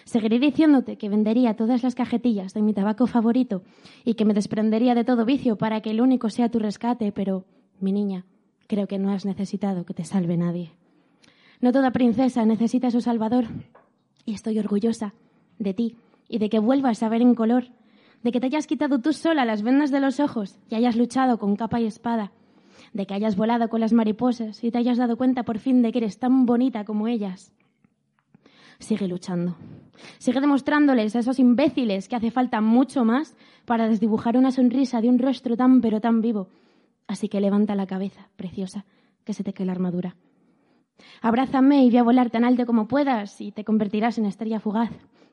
[0.04, 3.62] Seguiré diciéndote que vendería todas las cajetillas de mi tabaco favorito
[4.04, 7.44] y que me desprendería de todo vicio para que el único sea tu rescate, pero,
[7.80, 8.26] mi niña,
[8.66, 10.72] creo que no has necesitado que te salve nadie.
[11.60, 13.46] No toda princesa necesita a su salvador.
[14.26, 15.14] Y estoy orgullosa
[15.58, 15.96] de ti
[16.28, 17.68] y de que vuelvas a ver en color,
[18.22, 21.38] de que te hayas quitado tú sola las vendas de los ojos y hayas luchado
[21.38, 22.32] con capa y espada,
[22.92, 25.92] de que hayas volado con las mariposas y te hayas dado cuenta por fin de
[25.92, 27.52] que eres tan bonita como ellas.
[28.78, 29.56] Sigue luchando.
[30.18, 35.08] Sigue demostrándoles a esos imbéciles que hace falta mucho más para desdibujar una sonrisa de
[35.08, 36.48] un rostro tan pero tan vivo.
[37.08, 38.84] Así que levanta la cabeza, preciosa,
[39.24, 40.16] que se te cae la armadura.
[41.20, 44.90] Abrázame y ve a volar tan alto como puedas y te convertirás en estrella fugaz,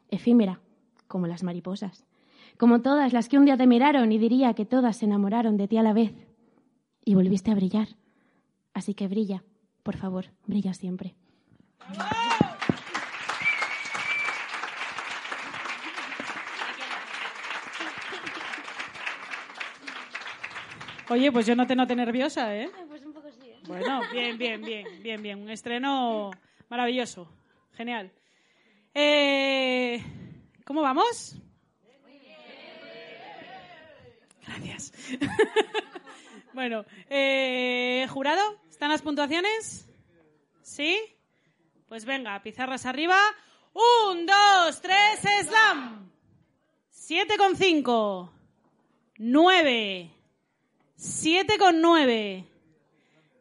[0.09, 0.59] efímera,
[1.07, 2.05] como las mariposas,
[2.57, 5.67] como todas las que un día te miraron y diría que todas se enamoraron de
[5.67, 6.13] ti a la vez
[7.05, 7.87] y volviste a brillar.
[8.73, 9.43] Así que brilla,
[9.83, 11.15] por favor, brilla siempre.
[21.09, 22.69] Oye, pues yo no te noté nerviosa, ¿eh?
[22.89, 23.53] Pues un poco sí.
[23.67, 25.39] Bueno, bien, bien, bien, bien, bien.
[25.39, 26.31] Un estreno
[26.67, 27.29] maravilloso.
[27.73, 28.11] Genial.
[28.93, 30.03] Eh,
[30.65, 31.37] ¿Cómo vamos?
[34.47, 34.93] Gracias.
[36.55, 39.87] Bueno, eh, jurado, ¿están las puntuaciones?
[40.63, 40.97] ¿Sí?
[41.89, 43.17] Pues venga, pizarras arriba.
[43.73, 46.09] Un, dos, tres, slam.
[46.89, 48.31] Siete con cinco.
[49.17, 50.09] Nueve.
[50.95, 52.45] Siete con nueve.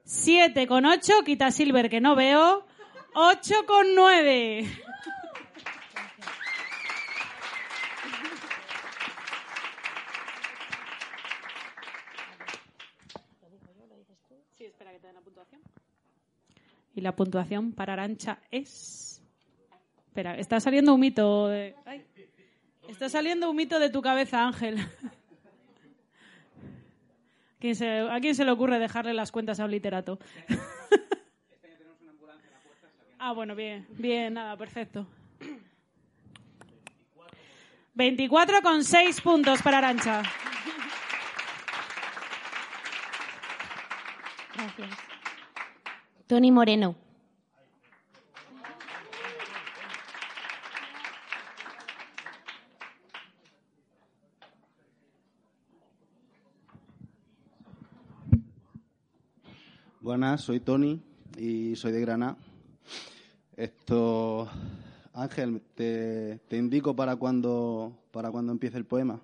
[0.05, 2.66] Siete con ocho, quita Silver que no veo.
[3.14, 4.66] Ocho con nueve.
[14.57, 15.61] Sí, espera que te den la puntuación.
[16.94, 19.20] Y la puntuación para Arancha es...
[20.07, 21.48] Espera, está saliendo un mito.
[21.48, 21.74] de-.
[22.88, 24.76] Está saliendo un mito de tu cabeza, Ángel.
[27.59, 30.18] ¿Quién se- ¿A quién se le ocurre dejarle las cuentas a un literato?
[33.18, 35.07] ah, bueno, bien, bien, nada, perfecto.
[37.94, 40.22] 24 con 6 puntos para Arancha.
[44.54, 44.90] Gracias.
[46.26, 46.94] Tony Moreno.
[60.00, 61.02] Buenas, soy Tony
[61.37, 62.38] y soy de Granada.
[63.54, 64.48] Esto,
[65.12, 69.20] Ángel, te, te indico para cuando, para cuando empiece el poema.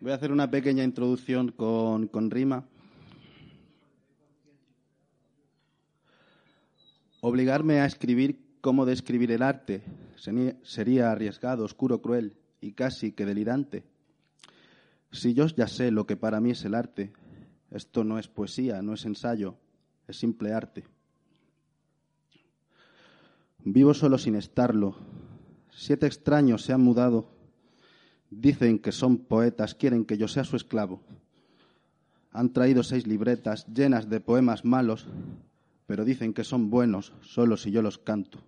[0.00, 2.64] Voy a hacer una pequeña introducción con, con rima.
[7.28, 9.82] Obligarme a escribir cómo describir el arte
[10.62, 13.84] sería arriesgado, oscuro, cruel y casi que delirante.
[15.12, 17.12] Si yo ya sé lo que para mí es el arte,
[17.70, 19.58] esto no es poesía, no es ensayo,
[20.06, 20.84] es simple arte.
[23.62, 24.96] Vivo solo sin estarlo.
[25.70, 27.28] Siete extraños se han mudado.
[28.30, 31.02] Dicen que son poetas, quieren que yo sea su esclavo.
[32.30, 35.06] Han traído seis libretas llenas de poemas malos.
[35.88, 38.40] Pero dicen que son buenos solo si yo los canto.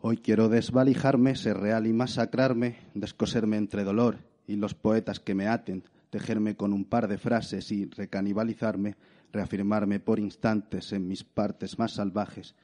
[0.00, 5.48] Hoy quiero desvalijarme, ser real y masacrarme, descoserme entre dolor y los poetas que me
[5.48, 8.96] aten, tejerme con un par de frases y recanibalizarme,
[9.34, 12.54] reafirmarme por instantes en mis partes más salvajes.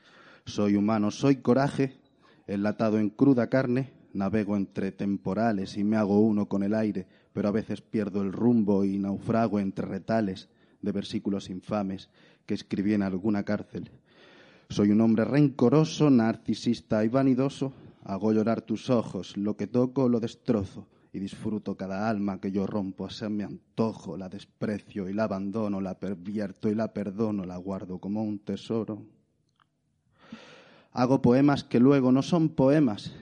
[0.46, 1.98] Soy humano, soy coraje,
[2.46, 7.48] enlatado en cruda carne, navego entre temporales y me hago uno con el aire, pero
[7.48, 10.48] a veces pierdo el rumbo y naufrago entre retales
[10.84, 12.08] de versículos infames
[12.46, 13.90] que escribí en alguna cárcel.
[14.68, 17.72] Soy un hombre rencoroso, narcisista y vanidoso.
[18.04, 22.66] Hago llorar tus ojos, lo que toco lo destrozo y disfruto cada alma que yo
[22.66, 27.56] rompo, a mi antojo, la desprecio y la abandono, la pervierto y la perdono, la
[27.56, 29.00] guardo como un tesoro.
[30.90, 33.12] Hago poemas que luego no son poemas,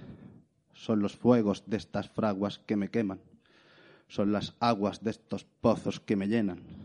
[0.72, 3.20] son los fuegos de estas fraguas que me queman,
[4.08, 6.81] son las aguas de estos pozos que me llenan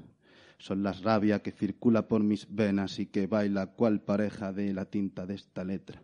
[0.57, 4.85] son la rabia que circula por mis venas y que baila cual pareja de la
[4.85, 6.01] tinta de esta letra.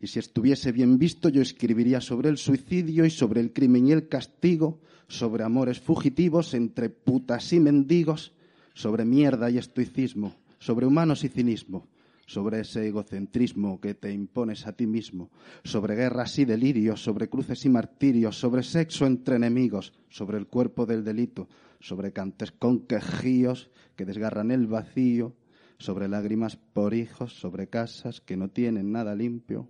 [0.00, 3.92] Y si estuviese bien visto, yo escribiría sobre el suicidio y sobre el crimen y
[3.92, 8.32] el castigo, sobre amores fugitivos entre putas y mendigos,
[8.74, 11.88] sobre mierda y estoicismo, sobre humanos y cinismo,
[12.28, 15.30] sobre ese egocentrismo que te impones a ti mismo,
[15.64, 20.84] sobre guerras y delirios, sobre cruces y martirios, sobre sexo entre enemigos, sobre el cuerpo
[20.84, 21.48] del delito,
[21.80, 25.34] sobre cantes con quejíos que desgarran el vacío,
[25.78, 29.66] sobre lágrimas por hijos, sobre casas que no tienen nada limpio.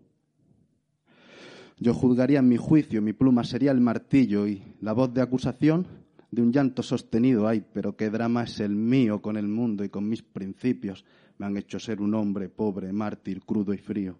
[1.78, 5.86] Yo juzgaría en mi juicio, mi pluma sería el martillo y la voz de acusación
[6.32, 9.88] de un llanto sostenido hay, pero qué drama es el mío con el mundo y
[9.88, 11.04] con mis principios,
[11.38, 14.18] me han hecho ser un hombre pobre, mártir, crudo y frío.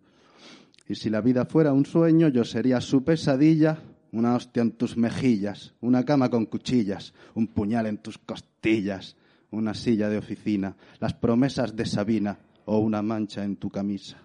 [0.89, 4.97] Y si la vida fuera un sueño, yo sería su pesadilla, una hostia en tus
[4.97, 9.17] mejillas, una cama con cuchillas, un puñal en tus costillas,
[9.51, 14.19] una silla de oficina, las promesas de Sabina o una mancha en tu camisa.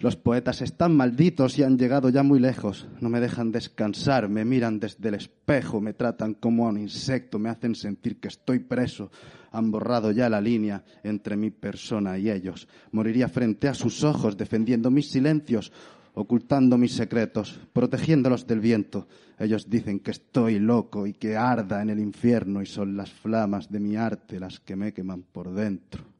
[0.00, 2.88] Los poetas están malditos y han llegado ya muy lejos.
[3.00, 7.38] No me dejan descansar, me miran desde el espejo, me tratan como a un insecto,
[7.38, 9.10] me hacen sentir que estoy preso.
[9.52, 12.66] Han borrado ya la línea entre mi persona y ellos.
[12.92, 15.70] Moriría frente a sus ojos, defendiendo mis silencios,
[16.14, 19.06] ocultando mis secretos, protegiéndolos del viento.
[19.38, 23.70] Ellos dicen que estoy loco y que arda en el infierno y son las flamas
[23.70, 26.19] de mi arte las que me queman por dentro.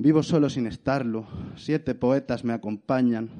[0.00, 1.26] Vivo solo sin estarlo.
[1.56, 3.30] Siete poetas me acompañan.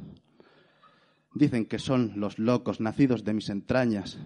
[1.32, 4.18] Dicen que son los locos nacidos de mis entrañas.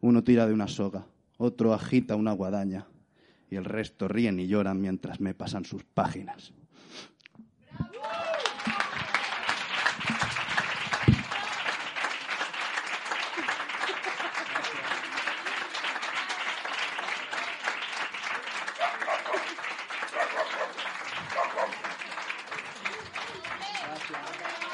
[0.00, 1.06] Uno tira de una soga,
[1.38, 2.86] otro agita una guadaña
[3.50, 6.54] y el resto ríen y lloran mientras me pasan sus páginas.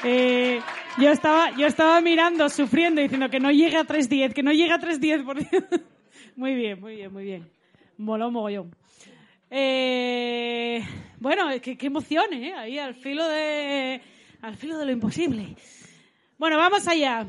[0.03, 0.61] Eh,
[0.97, 4.71] yo estaba, yo estaba mirando, sufriendo, diciendo que no llegue a 3.10, que no llegue
[4.71, 5.25] a 3.10.
[5.25, 5.37] Por...
[6.35, 7.49] muy bien, muy bien, muy bien.
[7.97, 8.73] Moló mogollón.
[9.49, 10.81] Eh,
[11.19, 12.53] bueno, qué, qué emoción, ¿eh?
[12.53, 14.01] Ahí al filo de,
[14.41, 15.55] al filo de lo imposible.
[16.37, 17.25] Bueno, vamos allá.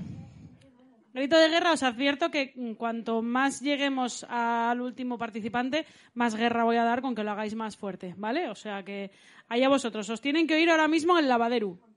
[1.12, 6.76] Grito de guerra, os advierto que cuanto más lleguemos al último participante, más guerra voy
[6.76, 8.48] a dar con que lo hagáis más fuerte, ¿vale?
[8.48, 9.10] O sea que
[9.48, 10.08] allá vosotros.
[10.08, 11.89] Os tienen que oír ahora mismo en el lavadero.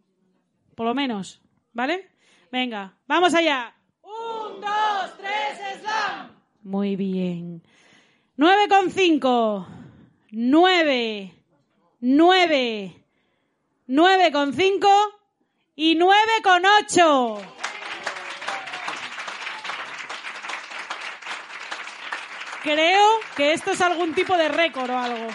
[0.75, 1.41] Por lo menos.
[1.73, 2.09] ¿Vale?
[2.51, 3.75] Venga, vamos allá.
[4.01, 6.31] Un, dos, tres, slam.
[6.61, 7.63] Muy bien.
[8.37, 9.67] Nueve con cinco.
[10.31, 11.33] Nueve.
[11.99, 13.05] Nueve.
[13.87, 14.89] Nueve con cinco.
[15.75, 17.41] Y nueve con ocho.
[22.63, 25.27] Creo que esto es algún tipo de récord o algo.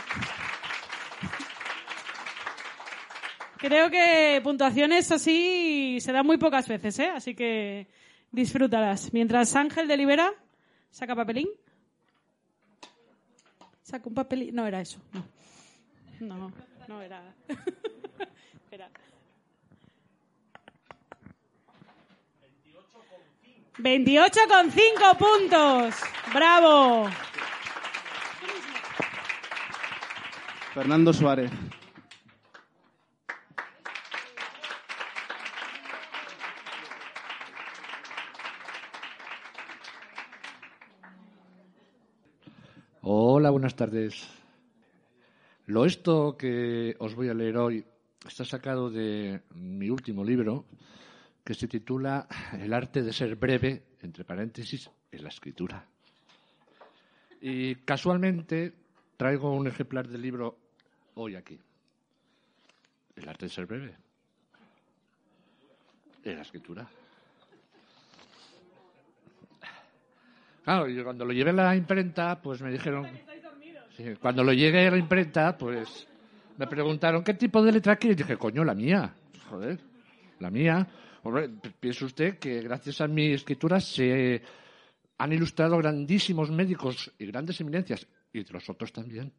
[3.59, 7.11] Creo que puntuaciones así se dan muy pocas veces, ¿eh?
[7.15, 7.89] Así que
[8.31, 9.13] disfrútalas.
[9.13, 10.33] Mientras Ángel delibera,
[10.91, 11.49] saca papelín.
[13.83, 14.55] Saca un papelín.
[14.55, 15.01] No era eso.
[15.13, 15.25] No,
[16.21, 16.53] no,
[16.87, 17.21] no era.
[18.55, 18.91] Espera.
[23.79, 25.95] 28,5 puntos.
[26.33, 27.09] Bravo.
[30.75, 31.51] Fernando Suárez.
[43.41, 44.29] Hola, buenas tardes.
[45.67, 47.85] Lo esto que os voy a leer hoy
[48.27, 50.65] está sacado de mi último libro,
[51.45, 52.27] que se titula
[52.61, 55.87] El arte de ser breve, entre paréntesis, en la escritura.
[57.41, 58.75] Y casualmente
[59.17, 60.59] traigo un ejemplar del libro
[61.15, 61.61] hoy aquí.
[63.15, 63.95] El arte de ser breve.
[66.25, 66.91] En la escritura.
[70.69, 73.09] Claro, y cuando lo llevé a la imprenta, pues me dijeron...
[74.21, 76.07] Cuando lo llegué a la imprenta, pues
[76.57, 78.19] me preguntaron, ¿qué tipo de letra quieres?
[78.19, 79.13] Y dije, coño, la mía.
[79.49, 79.79] Joder,
[80.39, 80.87] la mía.
[81.25, 84.41] Hombre, piense usted que gracias a mi escritura se
[85.19, 89.33] han ilustrado grandísimos médicos y grandes eminencias, y de los otros también.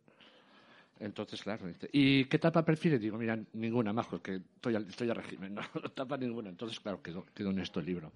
[1.00, 3.00] Entonces, claro, ¿y qué tapa prefiere?
[3.00, 6.50] Digo, mira, ninguna, majo, que estoy al, estoy a régimen, no, no tapa ninguna.
[6.50, 8.12] Entonces, claro, quedó, quedó en esto el libro.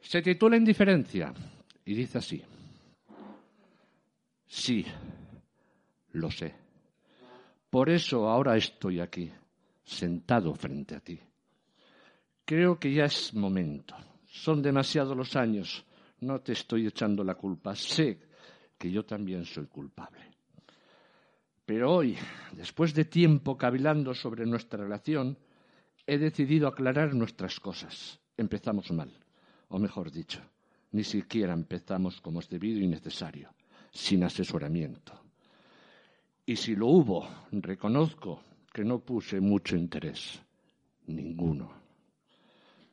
[0.00, 1.34] Se titula Indiferencia
[1.84, 2.42] y dice así.
[4.54, 4.86] Sí,
[6.12, 6.54] lo sé.
[7.68, 9.28] Por eso ahora estoy aquí,
[9.82, 11.18] sentado frente a ti.
[12.44, 13.96] Creo que ya es momento.
[14.26, 15.84] Son demasiados los años.
[16.20, 17.74] No te estoy echando la culpa.
[17.74, 18.20] Sé
[18.78, 20.20] que yo también soy culpable.
[21.66, 22.16] Pero hoy,
[22.52, 25.36] después de tiempo cavilando sobre nuestra relación,
[26.06, 28.20] he decidido aclarar nuestras cosas.
[28.36, 29.10] Empezamos mal,
[29.66, 30.40] o mejor dicho,
[30.92, 33.50] ni siquiera empezamos como es debido y necesario,
[33.94, 35.12] sin asesoramiento.
[36.44, 38.42] Y si lo hubo, reconozco
[38.72, 40.42] que no puse mucho interés,
[41.06, 41.72] ninguno.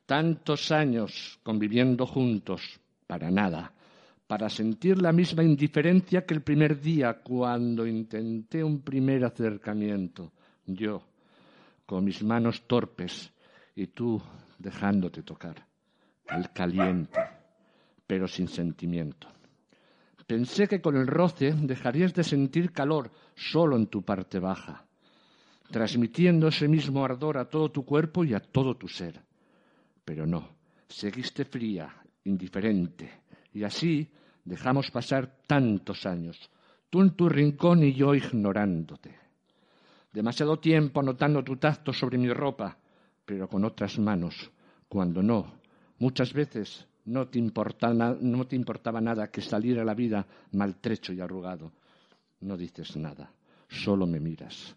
[0.06, 3.72] Tantos años conviviendo juntos, para nada,
[4.26, 10.32] para sentir la misma indiferencia que el primer día cuando intenté un primer acercamiento,
[10.64, 11.02] yo,
[11.84, 13.30] con mis manos torpes
[13.74, 14.22] y tú
[14.58, 15.66] dejándote tocar,
[16.28, 17.20] al caliente,
[18.06, 19.28] pero sin sentimiento.
[20.26, 24.84] Pensé que con el roce dejarías de sentir calor solo en tu parte baja,
[25.70, 29.20] transmitiendo ese mismo ardor a todo tu cuerpo y a todo tu ser.
[30.04, 30.48] Pero no,
[30.88, 31.94] seguiste fría,
[32.24, 34.08] indiferente, y así
[34.44, 36.50] dejamos pasar tantos años,
[36.90, 39.18] tú en tu rincón y yo ignorándote.
[40.12, 42.76] Demasiado tiempo notando tu tacto sobre mi ropa,
[43.24, 44.50] pero con otras manos,
[44.88, 45.54] cuando no,
[45.98, 51.20] muchas veces no te, no te importaba nada que salir a la vida maltrecho y
[51.20, 51.72] arrugado.
[52.40, 53.32] No dices nada,
[53.68, 54.74] solo me miras.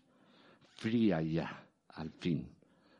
[0.75, 2.47] Fría ya, al fin.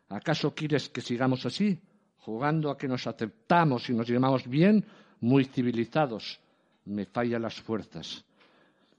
[0.10, 1.80] ¿Acaso quieres que sigamos así,
[2.18, 4.86] jugando a que nos aceptamos y nos llamamos bien,
[5.20, 6.40] muy civilizados?
[6.86, 8.24] Me fallan las fuerzas,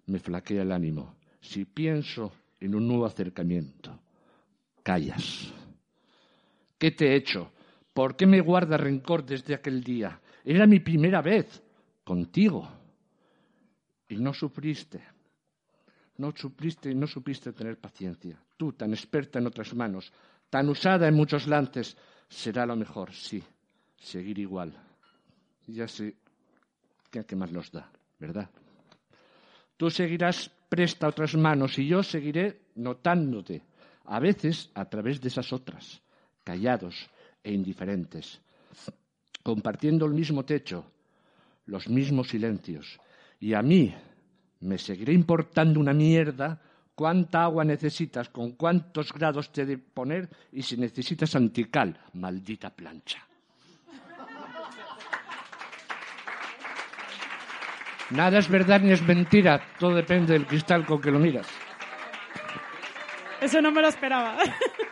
[0.06, 1.14] me flaquea el ánimo.
[1.40, 3.98] Si pienso en un nuevo acercamiento,
[4.82, 5.52] callas.
[6.78, 7.52] ¿Qué te he hecho?
[7.96, 10.20] ¿Por qué me guarda rencor desde aquel día?
[10.44, 11.62] Era mi primera vez
[12.04, 12.68] contigo.
[14.06, 15.02] Y no sufriste.
[16.18, 18.38] No sufriste y no supiste tener paciencia.
[18.54, 20.12] Tú, tan experta en otras manos,
[20.50, 21.96] tan usada en muchos lances,
[22.28, 23.42] será lo mejor, sí,
[23.96, 24.78] seguir igual.
[25.66, 26.16] Ya sé
[27.10, 28.50] qué más nos da, ¿verdad?
[29.78, 33.62] Tú seguirás presta a otras manos y yo seguiré notándote,
[34.04, 36.02] a veces a través de esas otras,
[36.44, 37.08] callados,
[37.46, 38.40] e indiferentes,
[39.44, 40.84] compartiendo el mismo techo,
[41.66, 42.98] los mismos silencios.
[43.38, 43.94] Y a mí
[44.60, 46.60] me seguiré importando una mierda
[46.96, 53.24] cuánta agua necesitas, con cuántos grados te de poner y si necesitas antical, maldita plancha.
[58.10, 61.46] Nada es verdad ni es mentira, todo depende del cristal con que lo miras.
[63.40, 64.38] Eso no me lo esperaba.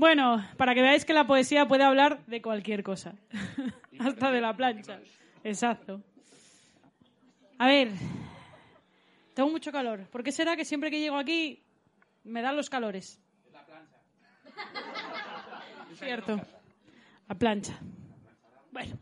[0.00, 3.16] Bueno, para que veáis que la poesía puede hablar de cualquier cosa,
[4.00, 4.98] hasta de la plancha.
[5.44, 6.00] Exacto.
[7.58, 7.92] A ver,
[9.34, 10.06] tengo mucho calor.
[10.08, 11.62] ¿Por qué será que siempre que llego aquí
[12.24, 13.20] me dan los calores?
[13.52, 13.98] La plancha.
[15.96, 16.40] Cierto.
[17.28, 17.78] La plancha.
[18.72, 18.96] Bueno.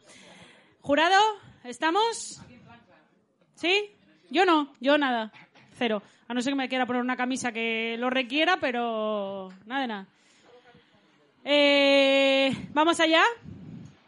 [0.80, 1.20] ¿Jurado?
[1.62, 2.42] ¿Estamos?
[3.54, 3.92] ¿Sí?
[4.30, 5.30] Yo no, yo nada.
[5.74, 6.02] Cero.
[6.26, 9.86] A no ser que me quiera poner una camisa que lo requiera, pero nada de
[9.86, 10.08] nada.
[11.50, 13.24] Eh, Vamos allá.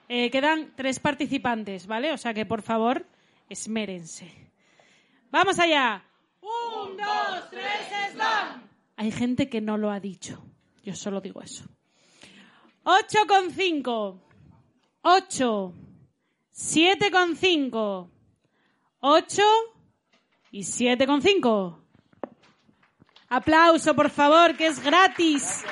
[0.09, 2.13] Eh, quedan tres participantes, ¿vale?
[2.13, 3.07] O sea que por favor,
[3.49, 4.31] esmérense.
[5.31, 6.05] Vamos allá.
[6.43, 8.63] Un, dos, tres, slam.
[8.97, 10.45] Hay gente que no lo ha dicho.
[10.85, 11.65] Yo solo digo eso.
[12.83, 14.21] Ocho con cinco.
[15.01, 15.73] Ocho.
[16.51, 18.11] Siete con cinco.
[19.01, 19.45] Ocho
[20.51, 21.83] y siete con cinco.
[23.31, 25.65] Aplauso, por favor, que es gratis.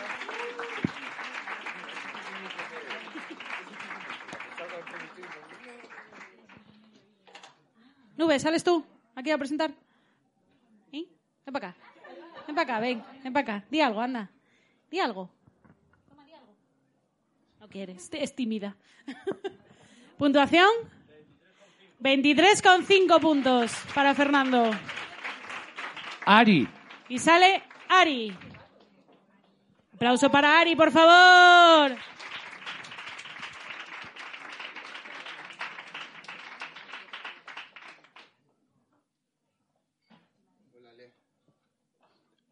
[8.29, 9.71] Nube, ¿sales tú aquí a presentar?
[10.93, 11.09] ¿Y?
[11.47, 11.79] Ven para acá.
[12.47, 13.67] Ven para acá, ven, ven para acá.
[13.71, 14.31] Di algo, anda.
[14.91, 15.31] Di algo.
[16.11, 16.55] Toma, di algo.
[17.59, 18.77] No quieres, es tímida.
[20.19, 20.69] ¿Puntuación?
[22.03, 24.73] 23,5 puntos para Fernando.
[26.27, 26.69] Ari.
[27.09, 28.37] Y sale Ari.
[29.95, 31.97] Aplauso para Ari, por favor.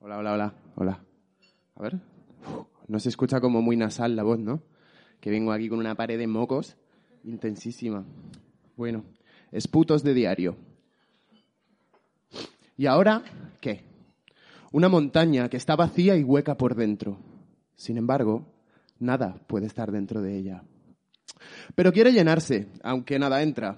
[0.07, 1.05] Hola, hola, hola, hola.
[1.75, 1.99] A ver.
[2.87, 4.63] No se escucha como muy nasal la voz, ¿no?
[5.19, 6.77] Que vengo aquí con una pared de mocos
[7.25, 8.05] intensísima.
[8.77, 9.03] Bueno,
[9.51, 10.57] esputos de diario.
[12.77, 13.25] ¿Y ahora
[13.61, 13.83] qué?
[14.71, 17.19] Una montaña que está vacía y hueca por dentro.
[17.75, 18.47] Sin embargo,
[19.01, 20.63] nada puede estar dentro de ella.
[21.75, 23.77] Pero quiere llenarse, aunque nada entra.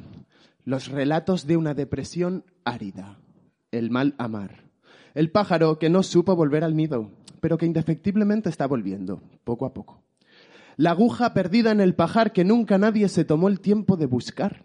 [0.63, 3.19] Los relatos de una depresión árida.
[3.71, 4.68] El mal amar.
[5.19, 7.11] El pájaro que no supo volver al nido,
[7.41, 10.05] pero que indefectiblemente está volviendo, poco a poco.
[10.77, 14.65] La aguja perdida en el pajar que nunca nadie se tomó el tiempo de buscar.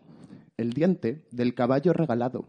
[0.55, 2.45] El diente del caballo regalado.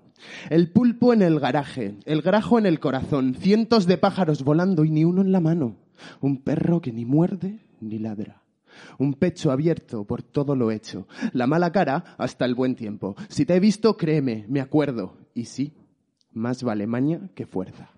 [0.50, 1.94] El pulpo en el garaje.
[2.04, 3.36] El grajo en el corazón.
[3.36, 5.78] Cientos de pájaros volando y ni uno en la mano.
[6.20, 8.42] Un perro que ni muerde ni ladra.
[8.98, 11.08] Un pecho abierto por todo lo hecho.
[11.32, 13.16] La mala cara hasta el buen tiempo.
[13.30, 15.16] Si te he visto, créeme, me acuerdo.
[15.32, 15.72] Y sí,
[16.34, 17.93] más vale maña que fuerza.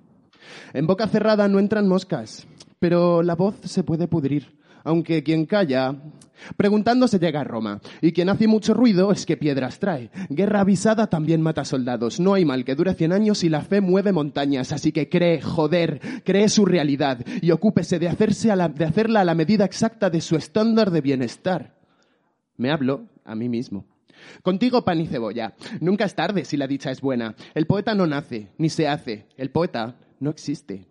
[0.73, 2.47] En boca cerrada no entran moscas,
[2.79, 5.97] pero la voz se puede pudrir, aunque quien calla,
[6.57, 10.11] preguntando se llega a Roma, y quien hace mucho ruido es que piedras trae.
[10.29, 13.81] Guerra avisada también mata soldados, no hay mal que dure cien años y la fe
[13.81, 19.21] mueve montañas, así que cree, joder, cree su realidad y ocúpese de, hacerse de hacerla
[19.21, 21.77] a la medida exacta de su estándar de bienestar.
[22.57, 23.85] Me hablo a mí mismo.
[24.43, 25.55] Contigo pan y cebolla.
[25.81, 27.35] Nunca es tarde si la dicha es buena.
[27.55, 29.27] El poeta no nace, ni se hace.
[29.37, 30.87] El poeta no existe.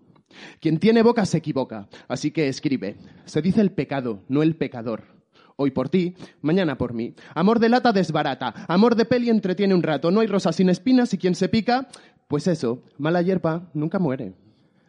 [0.59, 2.97] Quien tiene boca se equivoca, así que escribe.
[3.25, 5.15] Se dice el pecado, no el pecador.
[5.57, 7.15] Hoy por ti, mañana por mí.
[7.33, 10.11] Amor de lata desbarata, amor de peli entretiene un rato.
[10.11, 11.87] No hay rosa sin espinas y quien se pica,
[12.27, 14.33] pues eso, mala hierba nunca muere.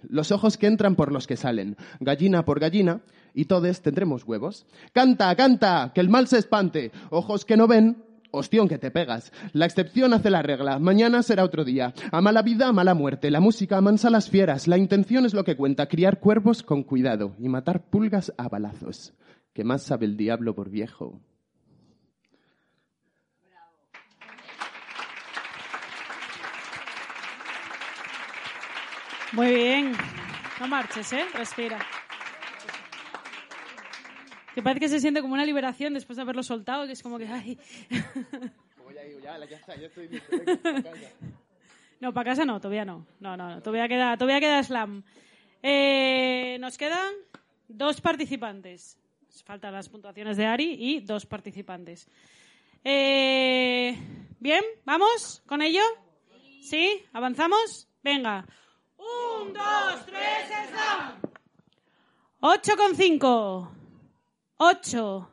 [0.03, 3.03] Los ojos que entran por los que salen, gallina por gallina,
[3.35, 4.67] y todos tendremos huevos.
[4.93, 6.91] Canta, canta, que el mal se espante.
[7.11, 8.03] Ojos que no ven,
[8.39, 9.33] Hostión que te pegas.
[9.53, 10.79] La excepción hace la regla.
[10.79, 11.95] Mañana será otro día.
[12.13, 13.31] A mala vida, a mala muerte.
[13.31, 14.69] La música amansa las fieras.
[14.69, 15.89] La intención es lo que cuenta.
[15.89, 19.15] Criar cuervos con cuidado y matar pulgas a balazos.
[19.55, 21.19] ¿Qué más sabe el diablo por viejo?
[29.33, 29.93] Muy bien.
[30.61, 31.25] No marches, ¿eh?
[31.35, 31.79] Respira.
[34.57, 37.19] Que parece que se siente como una liberación después de haberlo soltado, que es como
[37.19, 37.29] que...
[37.29, 37.59] Ay.
[42.01, 43.07] No, para casa no, todavía no.
[43.21, 45.05] No, no, no, todavía queda, todavía queda slam.
[45.63, 47.13] Eh, nos quedan
[47.69, 48.99] dos participantes.
[49.45, 52.09] Faltan las puntuaciones de Ari y dos participantes.
[52.83, 53.97] Eh,
[54.39, 55.83] Bien, ¿vamos con ello?
[56.63, 57.03] ¿Sí?
[57.13, 57.89] ¿Avanzamos?
[58.03, 58.47] Venga.
[58.97, 61.21] Un, dos, tres, slam.
[62.41, 62.73] Ocho
[64.57, 64.59] con cinco.
[64.59, 65.31] Ocho.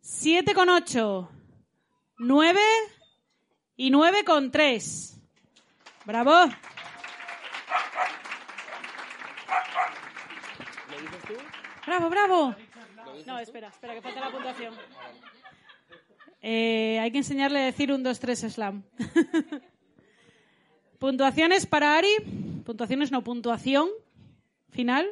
[0.00, 1.28] Siete con ocho.
[2.18, 2.60] Nueve
[3.76, 5.18] y nueve con tres.
[6.04, 6.48] Bravo.
[11.86, 12.54] Bravo, bravo.
[13.26, 14.74] No, espera, espera, que falta la puntuación.
[16.40, 18.84] Eh, hay que enseñarle a decir un, dos, tres, slam.
[20.98, 22.62] Puntuaciones para Ari.
[22.64, 23.88] Puntuaciones no, puntuación
[24.70, 25.08] final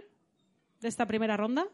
[0.81, 1.67] de esta primera ronda.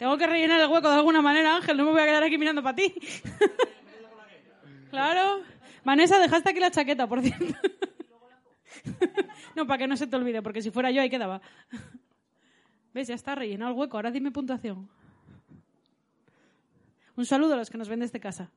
[0.00, 1.76] Tengo que rellenar el hueco de alguna manera, Ángel.
[1.76, 2.90] No me voy a quedar aquí mirando para ti.
[4.90, 5.42] claro.
[5.84, 7.44] Vanessa, dejaste aquí la chaqueta, por cierto.
[9.54, 11.42] no, para que no se te olvide, porque si fuera yo ahí quedaba.
[12.94, 13.08] ¿Ves?
[13.08, 13.98] Ya está rellenado el hueco.
[13.98, 14.88] Ahora dime puntuación.
[17.14, 18.50] Un saludo a los que nos ven desde casa.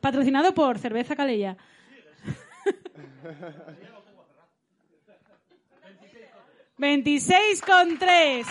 [0.00, 1.56] Patrocinado por Cerveza Calella.
[7.66, 8.46] Con tres.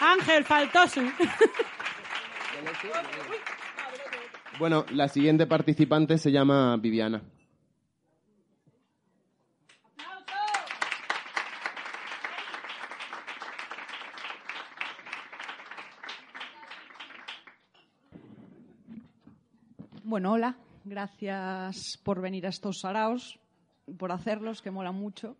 [0.00, 1.00] Ángel Faltosu.
[4.58, 7.22] Bueno, la siguiente participante se llama Viviana.
[20.04, 20.56] Bueno, hola.
[20.86, 23.40] Gracias por venir a estos saraos,
[23.96, 25.34] por hacerlos, que mola mucho.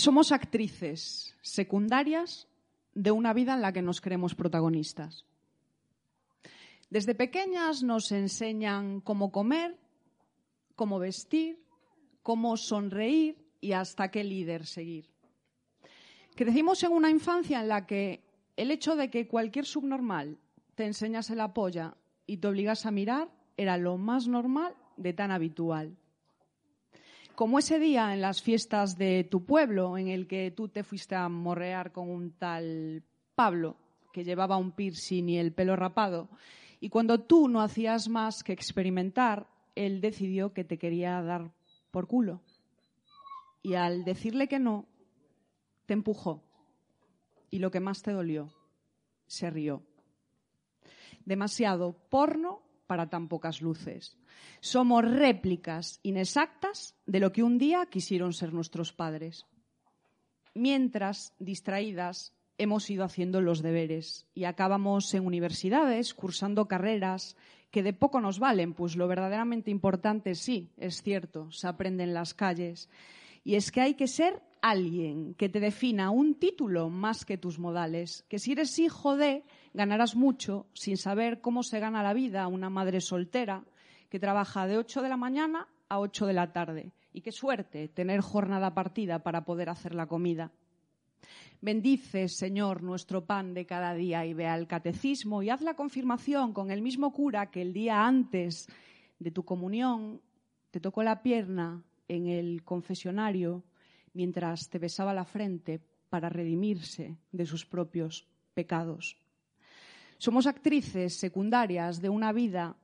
[0.00, 2.48] Somos actrices secundarias
[2.94, 5.26] de una vida en la que nos creemos protagonistas.
[6.88, 9.76] Desde pequeñas nos enseñan cómo comer,
[10.74, 11.62] cómo vestir,
[12.22, 15.10] cómo sonreír y hasta qué líder seguir.
[16.34, 18.24] Crecimos en una infancia en la que
[18.56, 20.38] el hecho de que cualquier subnormal
[20.76, 21.94] te enseñase la polla
[22.26, 23.28] y te obligas a mirar
[23.58, 25.94] era lo más normal de tan habitual.
[27.40, 31.14] Como ese día en las fiestas de tu pueblo en el que tú te fuiste
[31.14, 33.02] a morrear con un tal
[33.34, 33.78] Pablo
[34.12, 36.28] que llevaba un piercing y el pelo rapado
[36.80, 41.50] y cuando tú no hacías más que experimentar, él decidió que te quería dar
[41.90, 42.42] por culo.
[43.62, 44.84] Y al decirle que no,
[45.86, 46.44] te empujó.
[47.48, 48.52] Y lo que más te dolió,
[49.26, 49.82] se rió.
[51.24, 52.60] Demasiado porno
[52.90, 54.18] para tan pocas luces.
[54.58, 59.46] Somos réplicas inexactas de lo que un día quisieron ser nuestros padres.
[60.54, 67.36] Mientras, distraídas, hemos ido haciendo los deberes y acabamos en universidades cursando carreras
[67.70, 72.12] que de poco nos valen, pues lo verdaderamente importante sí, es cierto, se aprende en
[72.12, 72.90] las calles.
[73.44, 77.58] Y es que hay que ser alguien que te defina un título más que tus
[77.58, 79.44] modales, que si eres hijo de,
[79.74, 83.64] ganarás mucho sin saber cómo se gana la vida una madre soltera
[84.08, 86.92] que trabaja de 8 de la mañana a 8 de la tarde.
[87.12, 90.52] Y qué suerte tener jornada partida para poder hacer la comida.
[91.60, 96.52] Bendice, Señor, nuestro pan de cada día y ve al catecismo y haz la confirmación
[96.52, 98.66] con el mismo cura que el día antes
[99.18, 100.22] de tu comunión
[100.70, 103.62] te tocó la pierna en el confesionario
[104.12, 109.16] mientras te besaba la frente para redimirse de sus propios pecados.
[110.18, 112.76] Somos actrices secundarias de una vida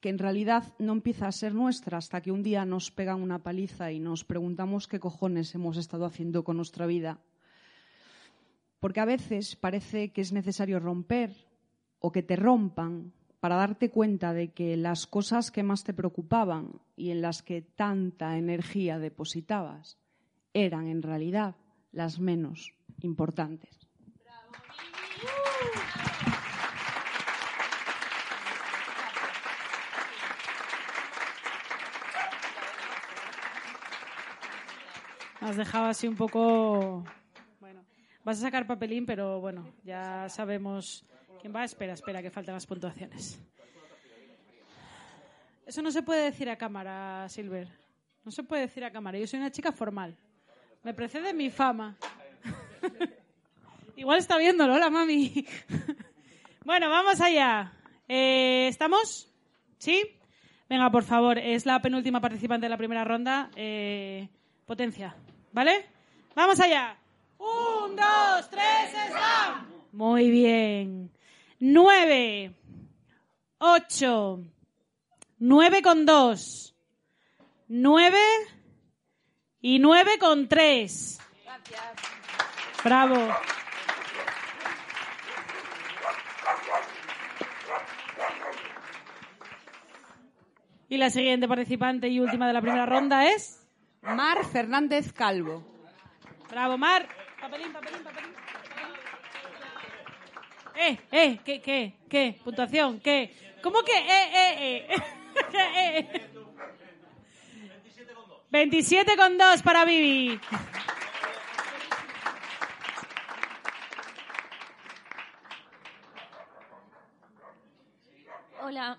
[0.00, 3.42] que en realidad no empieza a ser nuestra hasta que un día nos pegan una
[3.42, 7.20] paliza y nos preguntamos qué cojones hemos estado haciendo con nuestra vida
[8.84, 11.34] porque a veces parece que es necesario romper
[12.00, 16.82] o que te rompan para darte cuenta de que las cosas que más te preocupaban
[16.94, 19.96] y en las que tanta energía depositabas
[20.54, 21.56] eran en realidad
[21.92, 23.78] las menos importantes.
[35.40, 37.04] Has dejado así un poco
[38.24, 41.04] Vas a sacar papelín, pero bueno, ya sabemos
[41.42, 41.62] quién va.
[41.62, 43.38] Espera, espera, que faltan las puntuaciones.
[45.66, 47.68] Eso no se puede decir a cámara, Silver.
[48.24, 49.18] No se puede decir a cámara.
[49.18, 50.16] Yo soy una chica formal.
[50.84, 51.96] Me precede mi fama.
[53.96, 55.46] Igual está viéndolo, la mami.
[56.64, 57.72] bueno, vamos allá.
[58.06, 59.32] Eh, ¿Estamos?
[59.78, 60.04] ¿Sí?
[60.68, 63.50] Venga, por favor, es la penúltima participante de la primera ronda.
[63.56, 64.28] Eh,
[64.66, 65.16] potencia,
[65.52, 65.86] ¿vale?
[66.34, 66.98] Vamos allá.
[67.38, 69.66] Un, dos, tres, están.
[69.92, 71.10] Muy bien.
[71.60, 72.52] Nueve.
[73.56, 74.44] Ocho.
[75.38, 76.74] Nueve con dos.
[77.68, 78.18] Nueve.
[79.66, 81.18] Y nueve con tres.
[81.42, 81.80] Gracias.
[82.84, 83.34] Bravo.
[90.90, 93.66] Y la siguiente participante y última de la primera ronda es
[94.02, 95.64] Mar Fernández Calvo.
[96.50, 97.08] Bravo, Mar.
[97.40, 98.34] Papelín, papelín, papelín.
[100.76, 102.38] Eh, eh, ¿qué, qué, qué?
[102.44, 103.34] Puntuación, ¿qué?
[103.62, 105.02] ¿Cómo que eh, eh, eh?
[105.50, 106.33] ¿Qué, eh?
[108.54, 110.38] 27 con 2 para Vivi.
[118.62, 118.96] Hola.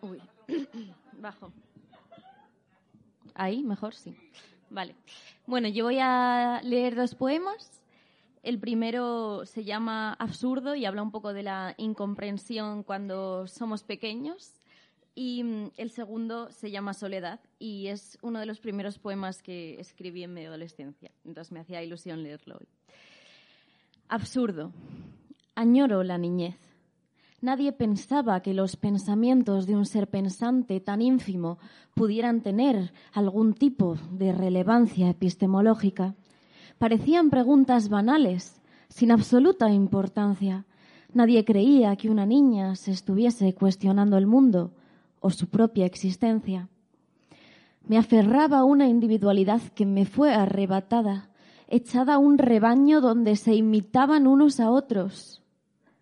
[0.00, 0.20] Uy.
[1.12, 1.52] Bajo.
[3.34, 4.16] Ahí, mejor sí.
[4.70, 4.96] Vale.
[5.46, 7.76] Bueno, yo voy a leer dos poemas
[8.46, 14.52] el primero se llama Absurdo y habla un poco de la incomprensión cuando somos pequeños.
[15.16, 19.80] Y mm, el segundo se llama Soledad y es uno de los primeros poemas que
[19.80, 21.10] escribí en mi adolescencia.
[21.24, 22.68] Entonces me hacía ilusión leerlo hoy.
[24.08, 24.72] Absurdo.
[25.56, 26.58] Añoro la niñez.
[27.40, 31.58] Nadie pensaba que los pensamientos de un ser pensante tan ínfimo
[31.94, 36.14] pudieran tener algún tipo de relevancia epistemológica
[36.78, 40.66] parecían preguntas banales, sin absoluta importancia.
[41.12, 44.72] Nadie creía que una niña se estuviese cuestionando el mundo
[45.26, 46.68] o su propia existencia.
[47.88, 51.30] Me aferraba a una individualidad que me fue arrebatada,
[51.66, 55.42] echada a un rebaño donde se imitaban unos a otros.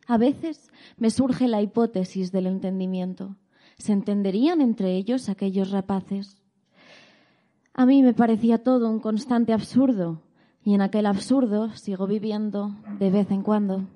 [0.07, 3.37] A veces me surge la hipótesis del entendimiento.
[3.79, 6.43] ¿Se entenderían entre ellos aquellos rapaces?
[7.73, 10.21] A mí me parecía todo un constante absurdo,
[10.63, 13.87] y en aquel absurdo sigo viviendo de vez en cuando.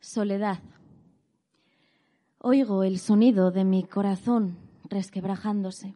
[0.00, 0.58] Soledad.
[2.46, 4.58] Oigo el sonido de mi corazón
[4.90, 5.94] resquebrajándose.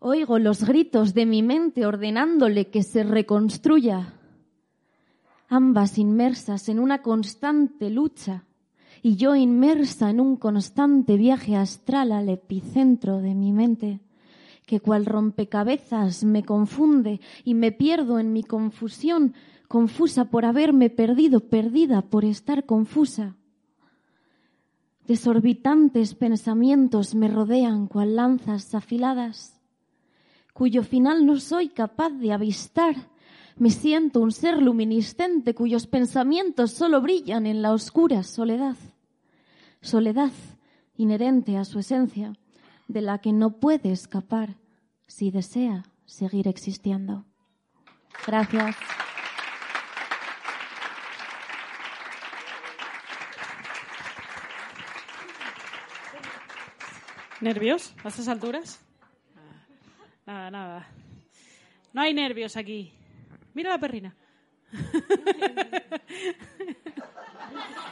[0.00, 4.14] Oigo los gritos de mi mente ordenándole que se reconstruya.
[5.46, 8.42] ambas inmersas en una constante lucha
[9.02, 14.00] y yo inmersa en un constante viaje astral al epicentro de mi mente,
[14.66, 19.34] que cual rompecabezas me confunde y me pierdo en mi confusión,
[19.68, 23.36] confusa por haberme perdido, perdida por estar confusa.
[25.06, 29.60] Desorbitantes pensamientos me rodean cual lanzas afiladas,
[30.52, 32.94] cuyo final no soy capaz de avistar.
[33.56, 38.76] Me siento un ser luminiscente cuyos pensamientos solo brillan en la oscura soledad.
[39.80, 40.32] Soledad
[40.96, 42.34] inherente a su esencia,
[42.86, 44.56] de la que no puede escapar
[45.06, 47.24] si desea seguir existiendo.
[48.26, 48.76] Gracias.
[57.40, 58.80] ¿Nervios a estas alturas?
[60.26, 60.86] Nada, nada.
[61.92, 62.92] No hay nervios aquí.
[63.54, 64.14] Mira la perrina.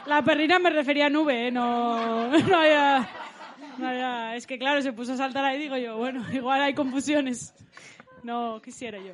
[0.05, 1.51] La perrina me refería a nube, ¿eh?
[1.51, 2.31] no,
[4.33, 7.53] Es que claro, se puso a saltar ahí, digo yo, bueno, igual hay confusiones.
[8.23, 9.13] No quisiera yo.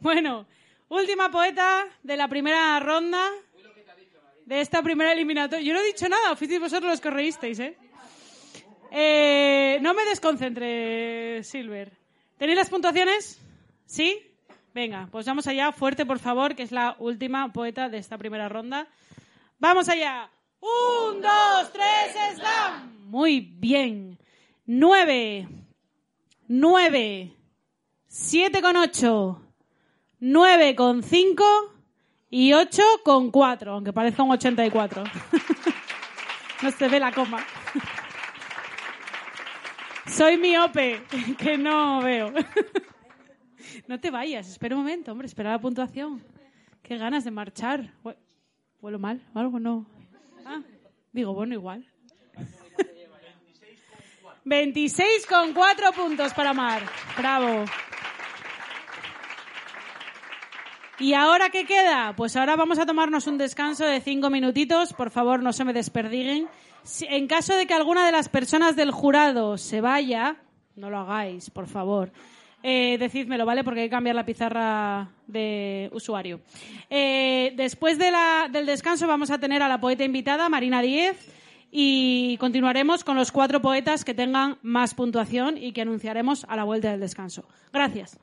[0.00, 0.46] Bueno,
[0.88, 3.28] última poeta de la primera ronda
[4.46, 5.64] de esta primera eliminatoria.
[5.64, 7.76] Yo no he dicho nada, fuisteis vosotros los que reísteis, ¿eh?
[8.94, 11.92] Eh, no me desconcentre, Silver.
[12.36, 13.40] ¿Tenéis las puntuaciones?
[13.86, 14.20] ¿Sí?
[14.74, 15.72] Venga, pues vamos allá.
[15.72, 18.86] Fuerte, por favor, que es la última poeta de esta primera ronda.
[19.58, 20.28] ¡Vamos allá!
[20.60, 23.08] ¡Un, dos, tres, slam!
[23.08, 24.18] Muy bien.
[24.66, 25.48] Nueve.
[26.48, 27.32] Nueve.
[28.08, 29.40] Siete con ocho.
[30.20, 31.44] Nueve con cinco.
[32.28, 35.02] Y ocho con cuatro, aunque parezca un ochenta y cuatro.
[36.62, 37.42] no se ve la coma.
[40.06, 41.02] Soy miope,
[41.38, 42.32] que no veo.
[43.86, 46.22] no te vayas, espera un momento, hombre, espera la puntuación.
[46.82, 47.92] Qué ganas de marchar.
[48.80, 49.60] ¿Huelo mal o algo?
[49.60, 49.86] No.
[50.44, 50.60] Ah,
[51.12, 51.86] digo, bueno, igual.
[54.44, 56.82] 26 con 4 puntos para Mar.
[57.16, 57.64] Bravo.
[60.98, 62.14] ¿Y ahora qué queda?
[62.16, 64.92] Pues ahora vamos a tomarnos un descanso de cinco minutitos.
[64.92, 66.48] Por favor, no se me desperdiguen.
[67.02, 70.36] En caso de que alguna de las personas del jurado se vaya,
[70.76, 72.12] no lo hagáis, por favor.
[72.62, 73.64] Eh, decídmelo, ¿vale?
[73.64, 76.40] Porque hay que cambiar la pizarra de usuario.
[76.90, 81.16] Eh, después del descanso vamos a tener a la poeta invitada, Marina Díez,
[81.70, 86.64] y continuaremos con los cuatro poetas que tengan más puntuación y que anunciaremos a la
[86.64, 87.44] vuelta del descanso.
[87.72, 88.18] Gracias.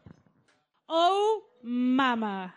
[0.85, 2.55] Oh, mama.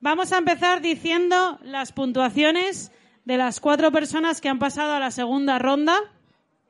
[0.00, 2.92] Vamos a empezar diciendo las puntuaciones
[3.24, 5.98] de las cuatro personas que han pasado a la segunda ronda.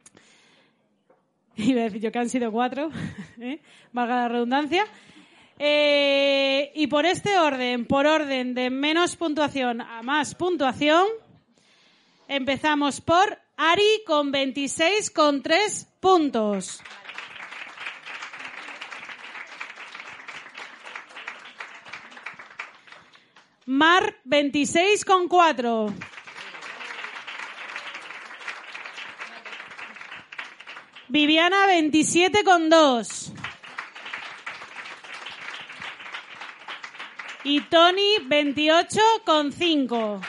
[1.57, 2.91] Iba a decir yo que han sido cuatro,
[3.41, 3.61] ¿eh?
[3.93, 4.85] valga la redundancia.
[5.59, 11.07] Eh, y por este orden, por orden de menos puntuación a más puntuación,
[12.27, 16.83] empezamos por Ari con 26,3 puntos.
[23.67, 26.12] Mar 26,4.
[31.13, 33.33] Viviana 27,2.
[37.45, 40.21] Y Tony 28,5.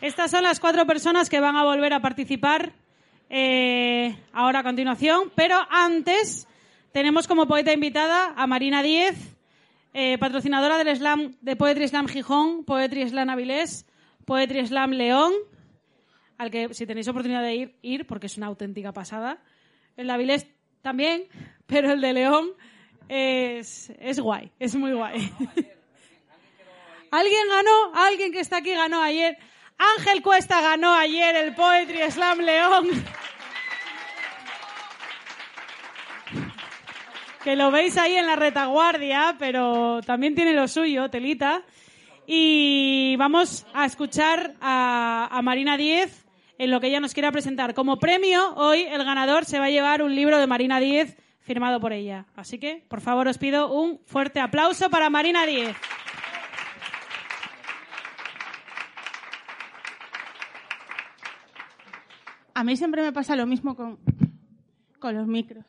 [0.00, 2.72] Estas son las cuatro personas que van a volver a participar
[3.28, 6.48] eh, ahora a continuación, pero antes
[6.92, 9.36] tenemos como poeta invitada a Marina Díez,
[9.92, 13.84] eh, patrocinadora del Slam de Poetry Slam Gijón, Poetry Slam Avilés,
[14.24, 15.34] Poetry Slam León,
[16.38, 19.38] al que si tenéis oportunidad de ir, ir porque es una auténtica pasada.
[19.96, 20.46] El de Avilés
[20.82, 21.24] también,
[21.66, 22.50] pero el de León
[23.08, 25.30] es, es guay, es muy guay.
[27.10, 27.94] ¿Alguien ganó?
[27.94, 29.38] ¿Alguien que está aquí ganó ayer?
[29.98, 32.88] Ángel Cuesta ganó ayer el Poetry Slam León.
[37.46, 41.62] que lo veis ahí en la retaguardia, pero también tiene lo suyo, telita.
[42.26, 46.25] Y vamos a escuchar a, a Marina Díez
[46.58, 47.74] en lo que ella nos quiera presentar.
[47.74, 51.80] Como premio, hoy el ganador se va a llevar un libro de Marina Díez firmado
[51.80, 52.26] por ella.
[52.34, 55.76] Así que, por favor, os pido un fuerte aplauso para Marina Díez.
[62.54, 63.98] A mí siempre me pasa lo mismo con,
[64.98, 65.64] con los micros.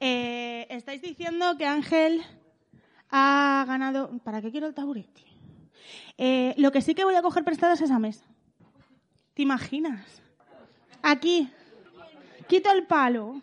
[0.00, 2.22] Eh, estáis diciendo que Ángel
[3.08, 4.10] ha ganado.
[4.24, 5.22] ¿Para qué quiero el taburete?
[6.18, 8.24] Eh, lo que sí que voy a coger prestado es esa mesa.
[9.36, 10.22] ¿Te imaginas?
[11.02, 11.46] Aquí.
[12.48, 13.42] Quito el palo.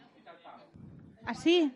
[1.23, 1.71] Así.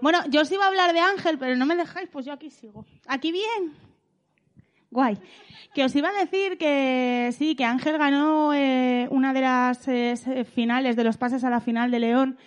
[0.00, 2.48] Bueno, yo os iba a hablar de Ángel, pero no me dejáis, pues yo aquí
[2.48, 2.86] sigo.
[3.06, 3.74] Aquí bien.
[4.90, 5.18] Guay.
[5.74, 10.46] Que os iba a decir que sí, que Ángel ganó eh, una de las eh,
[10.54, 12.38] finales, de los pases a la final de León.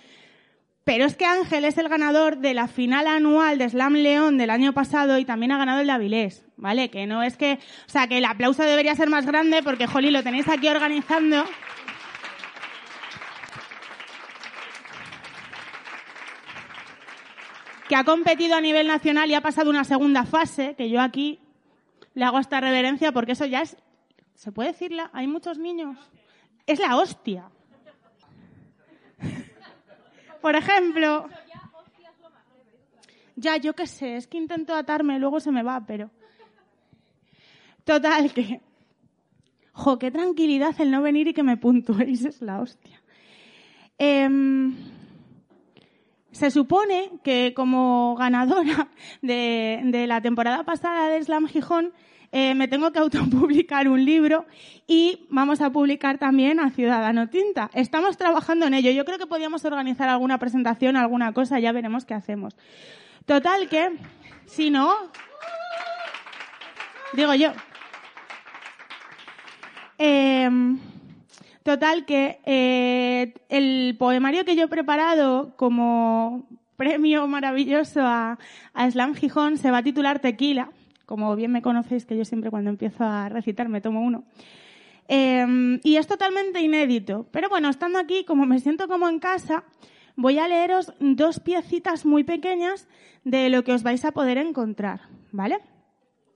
[0.84, 4.50] Pero es que Ángel es el ganador de la final anual de Slam León del
[4.50, 6.90] año pasado y también ha ganado el de Avilés, ¿vale?
[6.90, 10.10] Que no es que, o sea, que el aplauso debería ser más grande porque, Joli,
[10.10, 11.46] lo tenéis aquí organizando.
[17.88, 21.42] que ha competido a nivel nacional y ha pasado una segunda fase, que yo aquí
[22.14, 23.76] le hago esta reverencia porque eso ya es,
[24.34, 25.10] ¿se puede decirla?
[25.12, 25.98] Hay muchos niños.
[26.66, 27.52] Es la hostia.
[30.42, 31.28] Por ejemplo,
[33.36, 36.10] ya yo qué sé, es que intento atarme, luego se me va, pero...
[37.84, 38.62] Total, que...
[39.74, 43.02] Jo, qué tranquilidad el no venir y que me puntuéis, es la hostia.
[43.98, 44.28] Eh,
[46.32, 48.89] se supone que como ganadora
[49.22, 51.94] de, la temporada pasada de Slam Gijón,
[52.32, 54.46] eh, me tengo que autopublicar un libro
[54.88, 57.70] y vamos a publicar también a Ciudadano Tinta.
[57.74, 58.92] Estamos trabajando en ello.
[58.92, 62.56] Yo creo que podríamos organizar alguna presentación, alguna cosa, ya veremos qué hacemos.
[63.26, 63.98] Total que,
[64.46, 64.94] si no,
[67.14, 67.52] digo yo.
[69.98, 70.50] Eh,
[71.64, 78.40] Total, que eh, el poemario que yo he preparado como premio maravilloso a,
[78.90, 80.72] Slam Gijón se va a titular Tequila.
[81.12, 84.24] Como bien me conocéis, que yo siempre cuando empiezo a recitar me tomo uno.
[85.09, 87.28] Em, y es totalmente inédito.
[87.32, 89.66] Pero bueno, estando aquí, como me siento como en casa,
[90.16, 92.88] voy a leeros dos piecitas muy pequeñas
[93.26, 95.01] de lo que os vais a poder encontrar,
[95.34, 95.59] ¿vale?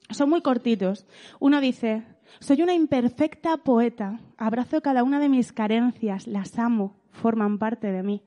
[0.10, 1.08] Son muy cortitos.
[1.40, 2.04] Uno dice,
[2.40, 4.20] soy una imperfecta poeta.
[4.36, 8.24] Abrazo cada una de mis carencias, las amo, forman parte de mí.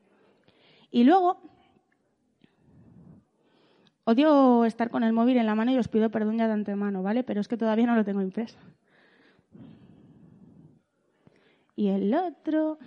[0.91, 1.43] Y luego,
[4.09, 7.03] odio estar con el móvil en la mano y os pido perdón ya de antemano,
[7.03, 7.25] ¿vale?
[7.25, 8.59] Pero es que todavía no lo tengo impreso.
[11.77, 12.79] Y el otro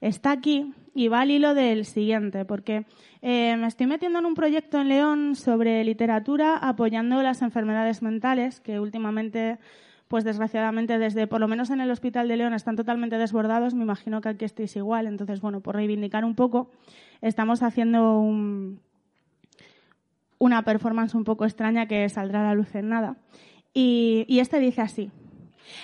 [0.00, 2.84] está aquí y va al hilo del siguiente, porque
[3.22, 8.58] eh, me estoy metiendo en un proyecto en León sobre literatura apoyando las enfermedades mentales,
[8.58, 9.58] que últimamente
[10.08, 13.74] pues desgraciadamente desde, por lo menos en el Hospital de León, están totalmente desbordados.
[13.74, 15.06] Me imagino que aquí estéis igual.
[15.06, 16.70] Entonces, bueno, por reivindicar un poco,
[17.20, 18.18] estamos haciendo
[20.38, 23.16] una performance un poco extraña que saldrá a la luz en nada.
[23.74, 25.10] Y, y este dice así.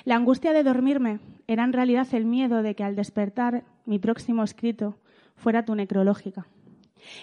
[0.04, 4.42] La angustia de dormirme era en realidad el miedo de que al despertar mi próximo
[4.42, 4.98] escrito
[5.36, 6.46] fuera tu necrológica.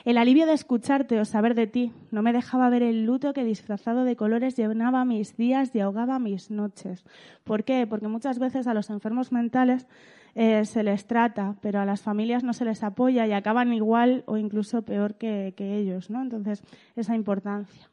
[0.06, 3.44] El alivio de escucharte o saber de ti no me dejaba ver el luto que
[3.44, 7.04] disfrazado de colores llenaba mis días y ahogaba mis noches.
[7.44, 7.88] ¿Por qué?
[7.88, 9.88] Porque muchas veces a los enfermos mentales
[10.34, 14.24] eh, se les trata, pero a las familias no se les apoya y acaban igual
[14.28, 16.22] o incluso peor que, ellos, ¿no?
[16.22, 16.64] Entonces,
[16.96, 17.90] esa importancia.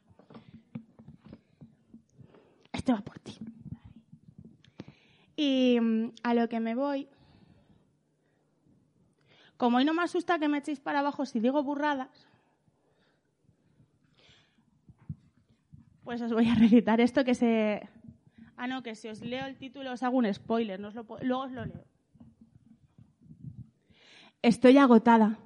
[2.71, 3.37] Este va por ti.
[5.35, 7.07] Y mm, a lo que me voy
[9.59, 12.07] como hoy no me asusta que me echéis para abajo si digo burradas,
[16.05, 17.89] pues os voy a recitar esto que se...
[18.55, 21.51] Ah, no, que si os leo el título os hago un spoiler, no luego os
[21.51, 21.83] lo leo.
[24.41, 25.39] Estoy agotada.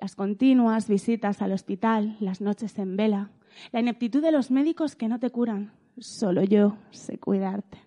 [0.00, 3.30] Las continuas visitas al hospital, las noches en vela,
[3.70, 5.72] la ineptitud de los médicos que no te curan.
[5.98, 7.83] Solo yo sé cuidarte.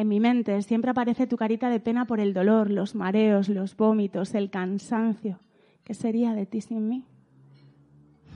[0.00, 3.76] En mi mente siempre aparece tu carita de pena por el dolor, los mareos, los
[3.76, 5.40] vómitos, el cansancio.
[5.84, 7.04] ¿Qué sería de ti sin mí?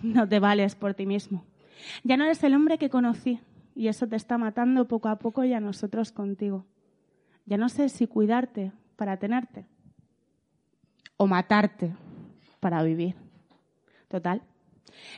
[0.02, 1.42] No te vales por ti mismo.
[2.02, 3.40] Ya no eres el hombre que conocí
[3.74, 6.66] y eso te está matando poco a poco y a nosotros contigo.
[7.46, 9.64] Ya no sé si cuidarte para tenerte
[11.16, 11.94] o matarte
[12.60, 13.14] para vivir.
[14.08, 14.42] Total.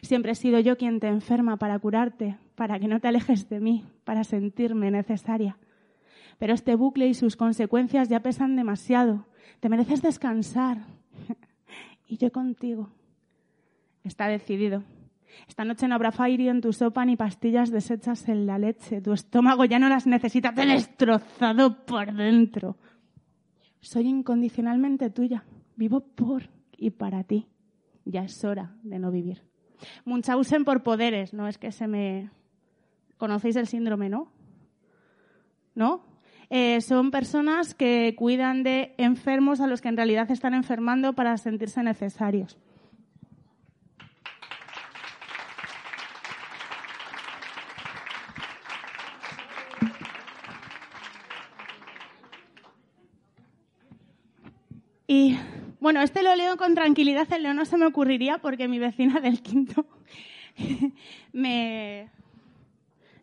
[0.00, 3.58] Siempre he sido yo quien te enferma para curarte, para que no te alejes de
[3.58, 5.56] mí, para sentirme necesaria.
[6.38, 9.26] Pero este bucle y sus consecuencias ya pesan demasiado.
[9.60, 10.78] Te mereces descansar.
[12.06, 12.90] y yo contigo.
[14.04, 14.82] Está decidido.
[15.48, 19.00] Esta noche no habrá fairy en tu sopa ni pastillas deshechas en la leche.
[19.00, 22.76] Tu estómago ya no las necesita, te destrozado por dentro.
[23.80, 25.44] Soy incondicionalmente tuya.
[25.76, 27.46] Vivo por y para ti.
[28.04, 29.42] Ya es hora de no vivir.
[30.04, 32.30] Munchausen por poderes, no es que se me...
[33.18, 34.28] ¿Conocéis el síndrome, no?
[35.74, 36.02] ¿No?
[36.48, 41.36] Eh, son personas que cuidan de enfermos a los que en realidad están enfermando para
[41.38, 42.56] sentirse necesarios.
[55.08, 55.38] Y
[55.78, 59.20] Bueno, este lo leo con tranquilidad, el leo no se me ocurriría porque mi vecina
[59.20, 59.86] del quinto
[61.32, 62.10] me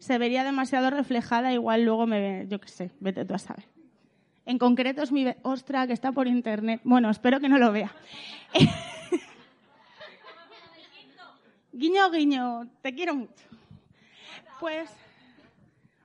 [0.03, 3.63] se vería demasiado reflejada, igual luego me yo qué sé, vete tú a saber.
[4.45, 5.25] En concreto es mi...
[5.43, 6.81] Ostra, que está por internet.
[6.83, 7.89] Bueno, espero que no lo vea.
[11.71, 13.45] guiño, guiño, te quiero mucho.
[14.59, 14.91] Pues,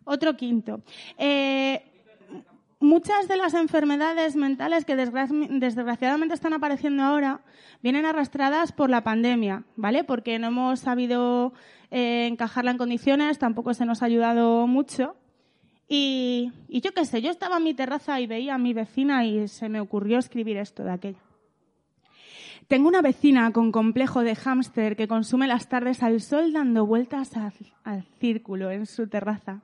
[0.05, 0.81] otro quinto.
[1.17, 1.83] Eh,
[2.81, 7.41] muchas de las enfermedades mentales que desgra- desgraciadamente están apareciendo ahora
[7.83, 10.05] vienen arrastradas por la pandemia, ¿vale?
[10.05, 11.53] Porque no hemos sabido
[11.91, 15.17] eh, encajarla en condiciones, tampoco se nos ha ayudado mucho.
[15.89, 19.49] Y, yo qué sé, yo estaba en mi terraza y veía a mi vecina y
[19.49, 21.19] se me ocurrió escribir esto de aquello.
[22.67, 27.33] Tengo una vecina con complejo de hámster que consume las tardes al sol dando vueltas
[27.85, 29.63] al círculo en su terraza.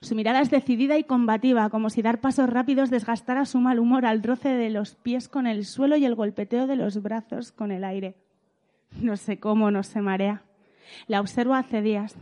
[0.00, 4.06] Su mirada es decidida y combativa, como si dar pasos rápidos desgastara su mal humor
[4.06, 7.70] al roce de los pies con el suelo y el golpeteo de los brazos con
[7.70, 8.16] el aire.
[9.00, 10.42] No sé cómo no se marea.
[11.06, 12.16] La observo hace días.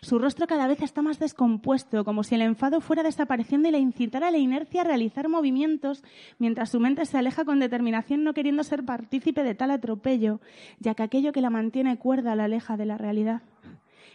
[0.00, 3.78] Su rostro cada vez está más descompuesto, como si el enfado fuera desapareciendo y le
[3.78, 6.04] incitara a la inercia a realizar movimientos,
[6.38, 10.40] mientras su mente se aleja con determinación no queriendo ser partícipe de tal atropello,
[10.78, 13.42] ya que aquello que la mantiene cuerda la aleja de la realidad.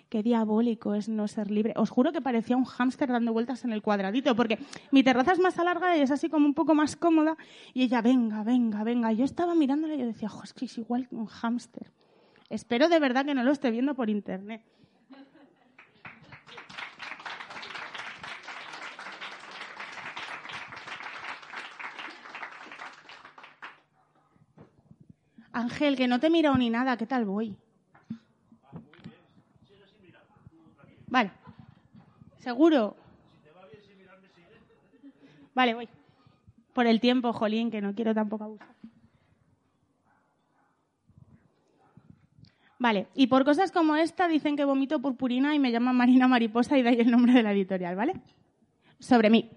[0.09, 1.73] Qué diabólico es no ser libre.
[1.75, 4.57] Os juro que parecía un hámster dando vueltas en el cuadradito, porque
[4.91, 7.35] mi terraza es más alargada y es así como un poco más cómoda.
[7.73, 9.11] Y ella, venga, venga, venga.
[9.11, 11.91] Yo estaba mirándola y yo decía, jo, es que es igual que un hámster.
[12.49, 14.61] Espero de verdad que no lo esté viendo por internet.
[25.51, 27.57] Ángel, que no te he mirado ni nada, ¿qué tal voy?
[31.17, 31.31] Vale.
[32.37, 32.95] ¿Seguro?
[35.55, 35.89] Vale, voy.
[36.73, 38.75] Por el tiempo, Jolín, que no quiero tampoco abusar.
[42.77, 46.77] Vale, y por cosas como esta dicen que vomito purpurina y me llaman Marina Mariposa
[46.77, 48.13] y ahí el nombre de la editorial, ¿vale?
[48.99, 49.49] Sobre mí.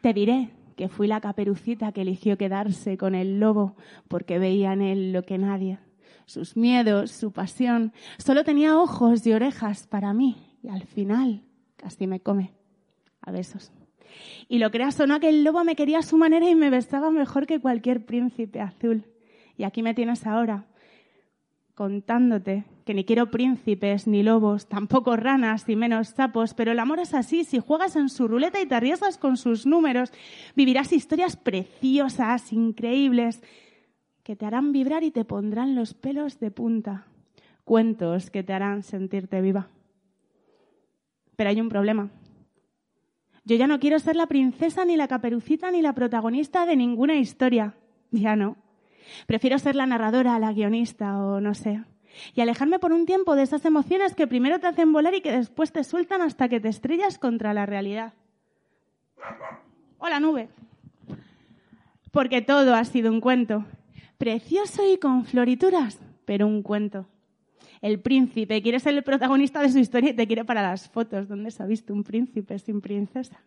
[0.00, 3.74] Te diré que fui la caperucita que eligió quedarse con el lobo
[4.06, 5.80] porque veía en él lo que nadie.
[6.30, 7.92] Sus miedos, su pasión.
[8.18, 11.42] Solo tenía ojos y orejas para mí y al final
[11.74, 12.52] casi me come
[13.20, 13.72] a besos.
[14.48, 17.10] Y lo creas o no, aquel lobo me quería a su manera y me besaba
[17.10, 19.06] mejor que cualquier príncipe azul.
[19.56, 20.66] Y aquí me tienes ahora,
[21.74, 27.00] contándote que ni quiero príncipes ni lobos, tampoco ranas y menos sapos, pero el amor
[27.00, 30.12] es así, si juegas en su ruleta y te arriesgas con sus números,
[30.54, 33.42] vivirás historias preciosas, increíbles,
[34.22, 37.06] que te harán vibrar y te pondrán los pelos de punta,
[37.64, 39.68] cuentos que te harán sentirte viva.
[41.36, 42.10] Pero hay un problema.
[43.44, 47.16] Yo ya no quiero ser la princesa, ni la caperucita, ni la protagonista de ninguna
[47.16, 47.74] historia.
[48.12, 48.56] Ya no.
[49.26, 51.84] Prefiero ser la narradora, la guionista o no sé.
[52.34, 55.30] Y alejarme por un tiempo de esas emociones que primero te hacen volar y que
[55.30, 58.14] después te sueltan hasta que te estrellas contra la realidad.
[59.98, 60.48] Hola, nube.
[62.10, 63.64] Porque todo ha sido un cuento.
[64.20, 67.06] Precioso y con florituras, pero un cuento.
[67.80, 71.26] El príncipe quiere ser el protagonista de su historia y te quiere para las fotos.
[71.26, 73.40] ¿Dónde se ha visto un príncipe sin princesa?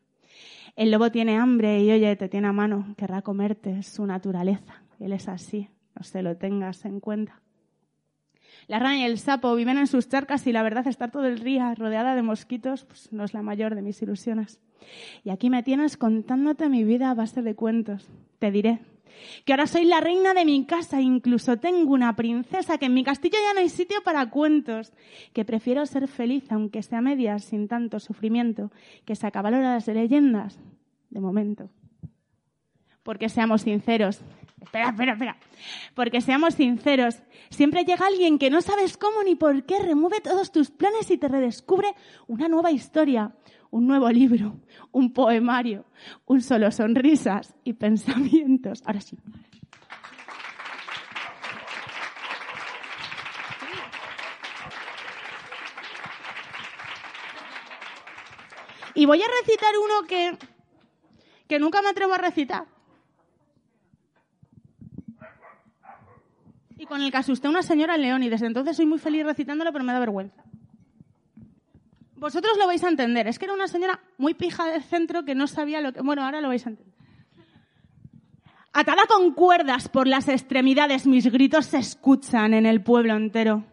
[0.76, 4.82] El lobo tiene hambre y oye, te tiene a mano, querrá comerte, es su naturaleza.
[5.00, 7.40] Él es así, no se lo tengas en cuenta.
[8.66, 11.44] La rana y el sapo viven en sus charcas y la verdad estar todo el
[11.44, 14.60] día rodeada de mosquitos pues, no es la mayor de mis ilusiones.
[15.24, 18.10] Y aquí me tienes contándote mi vida a base de cuentos.
[18.40, 18.80] Te diré
[19.46, 23.04] que ahora soy la reina de mi casa, incluso tengo una princesa, que en mi
[23.04, 24.94] castillo ya no hay sitio para cuentos,
[25.34, 28.72] que prefiero ser feliz aunque sea medias, sin tanto sufrimiento,
[29.06, 30.60] que se acabaron las leyendas,
[31.10, 31.70] de momento.
[33.04, 34.22] Porque seamos sinceros,
[34.62, 35.38] espera, espera, espera,
[35.94, 40.52] porque seamos sinceros, siempre llega alguien que no sabes cómo ni por qué, remueve todos
[40.52, 41.94] tus planes y te redescubre
[42.28, 43.36] una nueva historia,
[43.74, 44.56] un nuevo libro,
[44.92, 45.84] un poemario,
[46.28, 48.84] un solo sonrisas y pensamientos.
[48.86, 49.18] Ahora sí.
[58.94, 60.38] Y voy a recitar uno que,
[61.48, 62.68] que nunca me atrevo a recitar.
[66.78, 69.00] Y con el que asusté a una señora en León y desde entonces soy muy
[69.00, 70.44] feliz recitándolo, pero me da vergüenza.
[72.24, 73.28] Vosotros lo vais a entender.
[73.28, 76.00] Es que era una señora muy pija del centro que no sabía lo que...
[76.00, 76.94] Bueno, ahora lo vais a entender.
[78.72, 83.66] Atada con cuerdas por las extremidades, mis gritos se escuchan en el pueblo entero.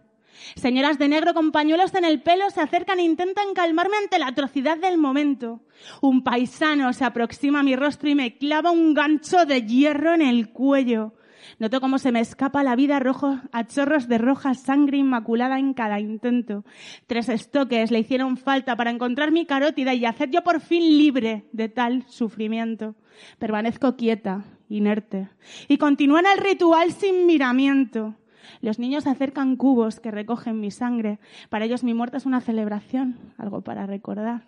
[0.57, 4.27] Señoras de negro con pañuelos en el pelo se acercan e intentan calmarme ante la
[4.27, 5.61] atrocidad del momento.
[6.01, 10.23] Un paisano se aproxima a mi rostro y me clava un gancho de hierro en
[10.23, 11.13] el cuello.
[11.59, 15.75] Noto cómo se me escapa la vida rojo a chorros de roja sangre inmaculada en
[15.75, 16.65] cada intento.
[17.07, 21.45] Tres estoques le hicieron falta para encontrar mi carótida y hacer yo por fin libre
[21.53, 22.95] de tal sufrimiento.
[23.39, 25.29] Permanezco quieta, inerte,
[25.69, 28.15] y continúan el ritual sin miramiento.
[28.61, 31.19] Los niños acercan cubos que recogen mi sangre.
[31.49, 34.43] Para ellos mi muerte es una celebración, algo para recordar.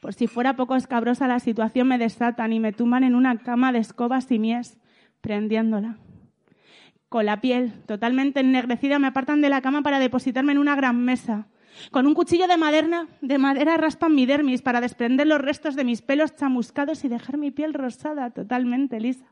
[0.00, 3.72] Por si fuera poco escabrosa la situación, me desatan y me tumban en una cama
[3.72, 4.78] de escobas y mies,
[5.20, 5.98] prendiéndola.
[7.08, 11.02] Con la piel totalmente ennegrecida me apartan de la cama para depositarme en una gran
[11.02, 11.46] mesa.
[11.90, 15.84] Con un cuchillo de madera, de madera raspan mi dermis para desprender los restos de
[15.84, 19.26] mis pelos chamuscados y dejar mi piel rosada, totalmente lisa.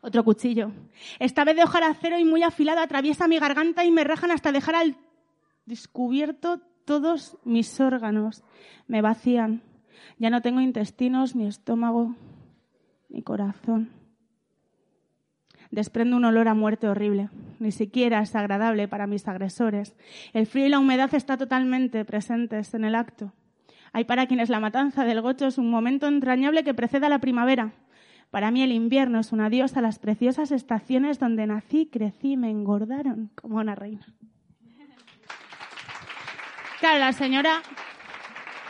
[0.00, 0.70] Otro cuchillo.
[1.18, 4.76] Esta vez de hojaracero y muy afilado atraviesa mi garganta y me rajan hasta dejar
[4.76, 4.96] al
[5.66, 8.44] descubierto todos mis órganos.
[8.86, 9.62] Me vacían.
[10.18, 12.14] Ya no tengo intestinos, ni estómago,
[13.08, 14.03] ni corazón.
[15.74, 17.30] Desprende un olor a muerte horrible.
[17.58, 19.96] Ni siquiera es agradable para mis agresores.
[20.32, 23.32] El frío y la humedad están totalmente presentes en el acto.
[23.92, 27.72] Hay para quienes la matanza del gocho es un momento entrañable que precede la primavera.
[28.30, 32.36] Para mí el invierno es un adiós a las preciosas estaciones donde nací, crecí y
[32.36, 34.06] me engordaron como una reina.
[36.78, 37.62] Claro, la señora,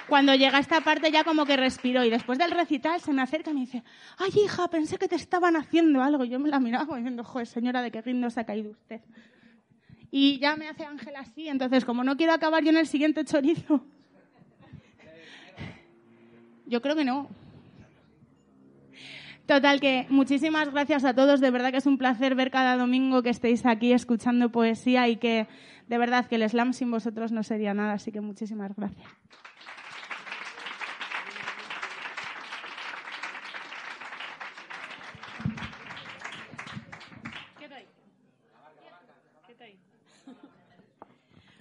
[0.08, 3.22] cuando llega a esta parte ya como que respiró y después del recital se me
[3.22, 3.82] acerca y me dice,
[4.18, 6.24] ay hija, pensé que te estaban haciendo algo.
[6.24, 9.00] Yo me la miraba diciendo, joder, señora, ¿de qué rindo se ha caído usted?
[10.10, 13.24] Y ya me hace Ángel así, entonces como no quiero acabar yo en el siguiente
[13.24, 13.84] chorizo,
[16.66, 17.28] yo creo que no.
[19.46, 21.40] Total, que muchísimas gracias a todos.
[21.40, 25.16] De verdad que es un placer ver cada domingo que estéis aquí escuchando poesía y
[25.16, 25.46] que
[25.86, 27.92] de verdad que el slam sin vosotros no sería nada.
[27.94, 29.06] Así que muchísimas gracias.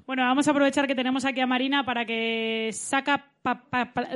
[0.05, 4.07] Bueno, vamos a aprovechar que tenemos aquí a Marina para que saca pa- pa- pa-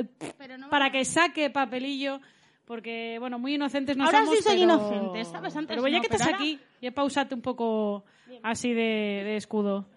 [0.70, 2.20] para que saque papelillo
[2.66, 4.36] porque bueno, muy inocentes no Ahora somos.
[4.36, 5.56] sí soy pero- inocente, ¿sabes?
[5.56, 8.04] Antes pero ya no, que estás ahora- aquí, ya pausate un poco
[8.42, 9.88] así de, de escudo.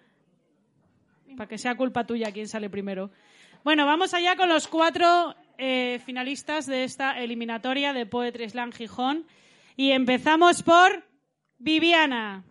[1.36, 3.10] Para que sea culpa tuya quién sale primero.
[3.64, 9.26] Bueno, vamos allá con los cuatro eh, finalistas de esta eliminatoria de Poetry Slam Gijón.
[9.76, 11.04] Y empezamos por
[11.58, 12.44] Viviana.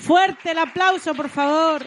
[0.00, 1.82] Fuerte el aplauso, por favor.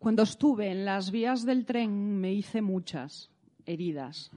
[0.00, 3.30] Cuando estuve en las vías del tren me hice muchas
[3.66, 4.32] heridas.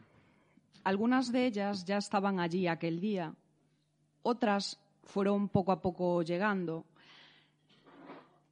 [0.84, 3.34] Algunas de ellas ya estaban allí aquel día,
[4.22, 6.86] otras fueron poco a poco llegando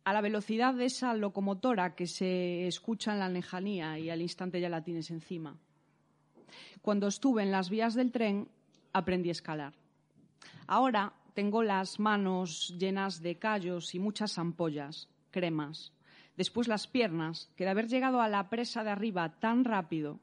[0.05, 4.59] a la velocidad de esa locomotora que se escucha en la lejanía y al instante
[4.59, 5.57] ya la tienes encima.
[6.81, 8.49] Cuando estuve en las vías del tren
[8.91, 9.73] aprendí a escalar.
[10.67, 15.93] Ahora tengo las manos llenas de callos y muchas ampollas, cremas.
[16.35, 20.19] Después las piernas, que de haber llegado a la presa de arriba tan rápido,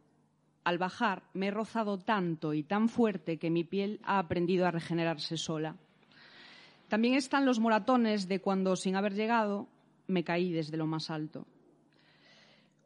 [0.65, 4.70] al bajar me he rozado tanto y tan fuerte que mi piel ha aprendido a
[4.70, 5.77] regenerarse sola.
[6.90, 9.68] También están los moratones de cuando, sin haber llegado,
[10.08, 11.46] me caí desde lo más alto.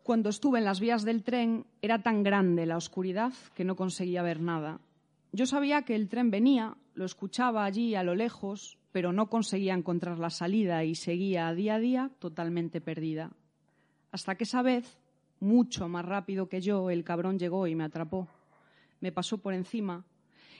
[0.02, 4.22] Cuando estuve en las vías del tren era tan grande la oscuridad que no conseguía
[4.22, 4.78] ver nada.
[5.32, 9.72] Yo sabía que el tren venía, lo escuchaba allí a lo lejos, pero no conseguía
[9.72, 13.30] encontrar la salida y seguía día a día totalmente perdida.
[14.12, 14.98] Hasta que esa vez,
[15.40, 18.28] mucho más rápido que yo, el cabrón llegó y me atrapó.
[19.00, 20.04] Me pasó por encima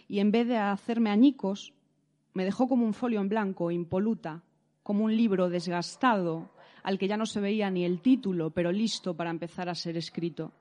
[0.08, 1.74] y en vez de hacerme añicos,
[2.35, 4.43] me dejó como un folio en blanco, impoluta,
[4.82, 6.51] como un libro desgastado
[6.82, 9.97] al que ya no se veía ni el título, pero listo para empezar a ser
[9.97, 10.52] escrito.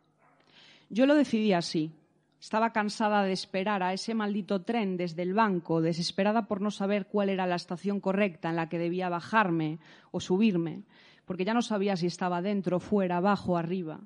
[0.89, 1.91] Yo lo decidí así.
[2.39, 7.07] Estaba cansada de esperar a ese maldito tren desde el banco, desesperada por no saber
[7.07, 9.79] cuál era la estación correcta en la que debía bajarme
[10.11, 10.83] o subirme,
[11.25, 14.01] porque ya no sabía si estaba dentro, fuera, abajo, arriba.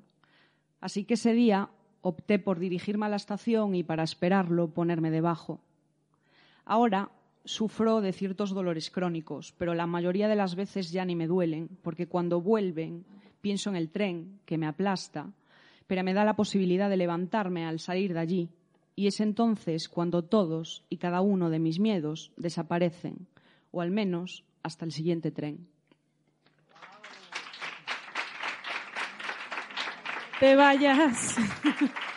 [0.80, 1.68] Así que ese día
[2.00, 5.60] opté por dirigirme a la estación y para esperarlo ponerme debajo.
[6.64, 7.10] Ahora
[7.48, 11.70] sufro de ciertos dolores crónicos, pero la mayoría de las veces ya ni me duelen,
[11.82, 13.06] porque cuando vuelven
[13.40, 15.32] pienso en el tren que me aplasta,
[15.86, 18.50] pero me da la posibilidad de levantarme al salir de allí,
[18.94, 23.26] y es entonces cuando todos y cada uno de mis miedos desaparecen,
[23.70, 25.66] o al menos hasta el siguiente tren.
[30.38, 31.36] Te vayas.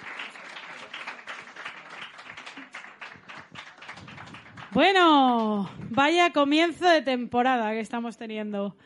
[4.73, 8.77] Bueno, vaya comienzo de temporada que estamos teniendo.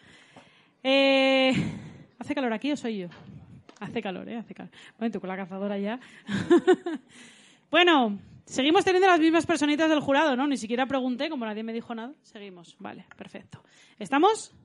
[0.82, 1.54] Eh,
[2.18, 3.08] ¿Hace calor aquí o soy yo?
[3.80, 4.38] Hace calor, ¿eh?
[4.38, 4.72] Hace calor.
[4.98, 6.00] Bueno, tú con la cazadora ya.
[7.70, 10.48] bueno, seguimos teniendo las mismas personitas del jurado, ¿no?
[10.48, 12.14] Ni siquiera pregunté, como nadie me dijo nada.
[12.24, 12.76] Seguimos.
[12.80, 13.64] Vale, perfecto.
[14.00, 14.56] ¿Estamos?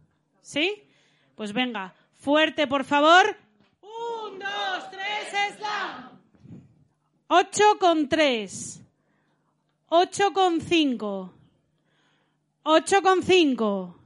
[0.41, 0.85] ¿Sí?
[1.35, 3.37] Pues venga, fuerte, por favor.
[3.83, 6.13] Un, dos, tres, está.
[7.29, 8.80] Ocho con tres.
[9.93, 11.35] Ocho con cinco.
[12.63, 13.99] Ocho con cinco.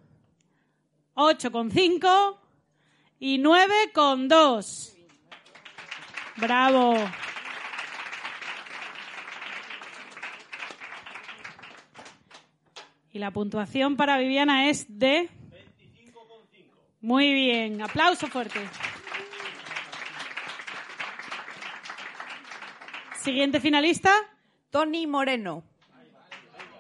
[1.13, 2.41] Ocho con cinco.
[3.19, 4.97] Y nueve con dos.
[6.37, 6.95] Bravo.
[13.13, 15.29] Y la puntuación para Viviana es de...
[17.03, 18.59] Muy bien, aplauso fuerte.
[23.17, 24.11] Siguiente finalista.
[24.71, 25.74] Tony Moreno.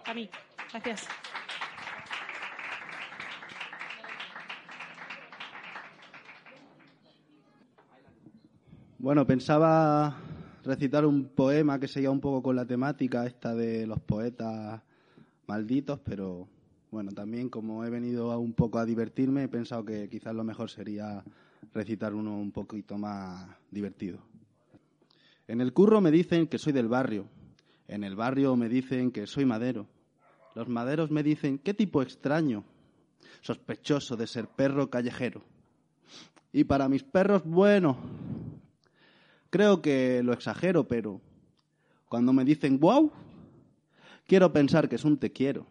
[0.07, 0.29] A mí,
[0.71, 1.09] gracias.
[8.99, 10.17] Bueno, pensaba
[10.65, 14.81] recitar un poema que seguía un poco con la temática esta de los poetas
[15.47, 16.49] malditos, pero
[16.91, 20.71] bueno, también como he venido un poco a divertirme, he pensado que quizás lo mejor
[20.71, 21.23] sería
[21.75, 24.21] recitar uno un poquito más divertido.
[25.49, 27.27] En el curro me dicen que soy del barrio,
[27.89, 29.87] en el barrio me dicen que soy madero,
[30.55, 32.65] los maderos me dicen qué tipo extraño,
[33.41, 35.43] sospechoso de ser perro callejero.
[36.53, 37.97] Y para mis perros, bueno,
[39.51, 41.21] creo que lo exagero, pero
[42.09, 43.11] cuando me dicen wow,
[44.27, 45.67] quiero pensar que es un te quiero.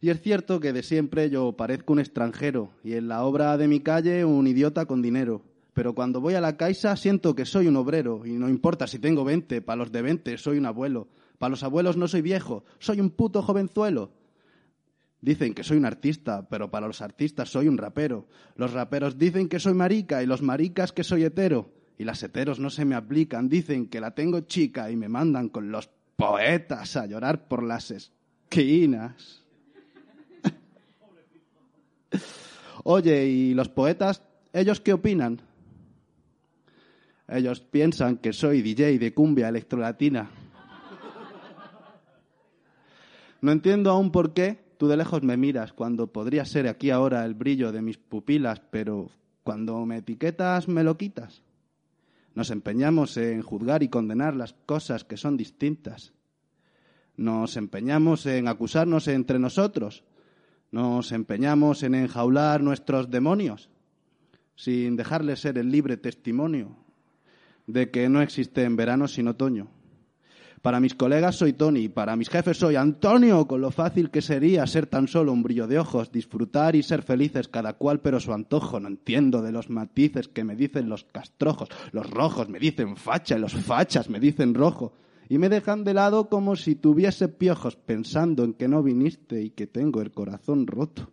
[0.00, 3.66] Y es cierto que de siempre yo parezco un extranjero y en la obra de
[3.66, 5.42] mi calle un idiota con dinero.
[5.72, 8.98] Pero cuando voy a la caixa siento que soy un obrero y no importa si
[8.98, 11.08] tengo 20, para los de 20 soy un abuelo.
[11.38, 14.10] Para los abuelos no soy viejo, soy un puto jovenzuelo.
[15.20, 18.28] Dicen que soy un artista, pero para los artistas soy un rapero.
[18.54, 21.72] Los raperos dicen que soy marica y los maricas que soy hetero.
[21.98, 25.48] Y las heteros no se me aplican, dicen que la tengo chica y me mandan
[25.48, 29.42] con los poetas a llorar por las esquinas.
[32.84, 34.22] Oye, ¿y los poetas,
[34.52, 35.40] ellos qué opinan?
[37.28, 40.30] Ellos piensan que soy DJ de cumbia electrolatina.
[43.40, 47.24] No entiendo aún por qué tú de lejos me miras cuando podría ser aquí ahora
[47.24, 49.10] el brillo de mis pupilas, pero
[49.42, 51.42] cuando me etiquetas me lo quitas.
[52.34, 56.12] Nos empeñamos en juzgar y condenar las cosas que son distintas.
[57.16, 60.04] Nos empeñamos en acusarnos entre nosotros.
[60.70, 63.70] Nos empeñamos en enjaular nuestros demonios
[64.56, 66.76] sin dejarles ser el libre testimonio
[67.66, 69.68] de que no existe en verano sin otoño.
[70.66, 74.66] Para mis colegas soy Tony, para mis jefes soy Antonio, con lo fácil que sería
[74.66, 78.32] ser tan solo un brillo de ojos, disfrutar y ser felices cada cual pero su
[78.32, 78.80] antojo.
[78.80, 81.68] No entiendo de los matices que me dicen los castrojos.
[81.92, 84.92] Los rojos me dicen facha y los fachas me dicen rojo.
[85.28, 89.50] Y me dejan de lado como si tuviese piojos pensando en que no viniste y
[89.50, 91.12] que tengo el corazón roto.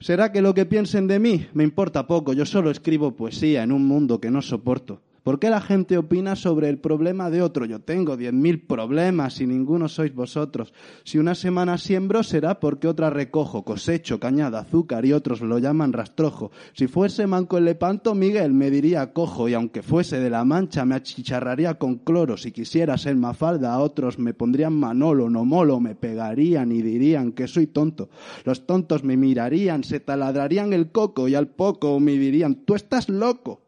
[0.00, 2.32] ¿Será que lo que piensen de mí me importa poco?
[2.32, 5.02] Yo solo escribo poesía en un mundo que no soporto.
[5.22, 7.64] ¿Por qué la gente opina sobre el problema de otro?
[7.64, 10.74] Yo tengo diez mil problemas y ninguno sois vosotros.
[11.04, 15.92] Si una semana siembro será porque otra recojo, cosecho, cañada, azúcar y otros lo llaman
[15.92, 16.50] rastrojo.
[16.72, 20.84] Si fuese manco el lepanto, Miguel me diría cojo y aunque fuese de la mancha
[20.84, 22.36] me achicharraría con cloro.
[22.36, 27.30] Si quisiera ser mafalda, a otros me pondrían manolo, no molo, me pegarían y dirían
[27.30, 28.08] que soy tonto.
[28.44, 33.08] Los tontos me mirarían, se taladrarían el coco y al poco me dirían tú estás
[33.08, 33.61] loco.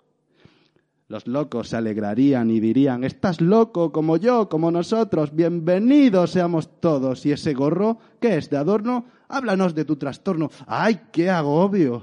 [1.06, 7.26] Los locos se alegrarían y dirían, estás loco como yo, como nosotros, bienvenidos seamos todos.
[7.26, 9.04] ¿Y ese gorro qué es de adorno?
[9.28, 10.50] Háblanos de tu trastorno.
[10.66, 12.02] ¡Ay, qué agobio!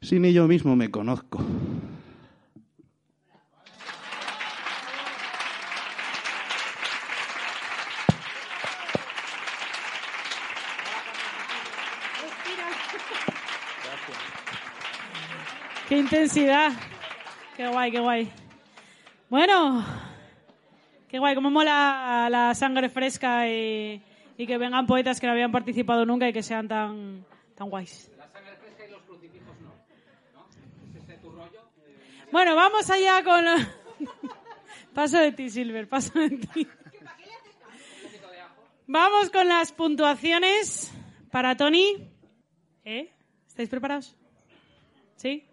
[0.00, 1.38] Si ni yo mismo me conozco.
[15.88, 16.72] ¡Qué intensidad!
[17.56, 18.32] Qué guay, qué guay.
[19.28, 19.84] Bueno,
[21.08, 24.02] qué guay, cómo mola la sangre fresca y,
[24.38, 28.10] y que vengan poetas que no habían participado nunca y que sean tan, tan guays.
[28.16, 29.68] La sangre fresca y los crucifijos no.
[30.32, 30.48] ¿No?
[30.88, 31.60] ¿Es ese tu rollo?
[32.30, 33.44] Bueno, vamos allá con...
[34.94, 36.66] paso de ti, Silver, paso de ti.
[38.86, 40.90] Vamos con las puntuaciones
[41.30, 42.08] para Tony.
[42.84, 43.12] ¿Eh?
[43.46, 44.16] ¿Estáis preparados?
[45.16, 45.46] ¿Sí?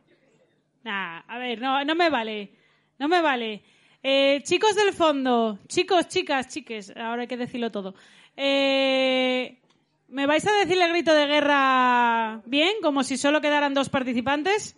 [0.84, 2.54] Nah, a ver, no, no me vale.
[2.98, 3.64] No me vale.
[4.02, 7.96] Eh, chicos del fondo, chicos, chicas, chiques, ahora hay que decirlo todo.
[8.38, 9.60] Eh,
[10.08, 14.78] ¿Me vais a decir el grito de guerra bien, como si solo quedaran dos participantes?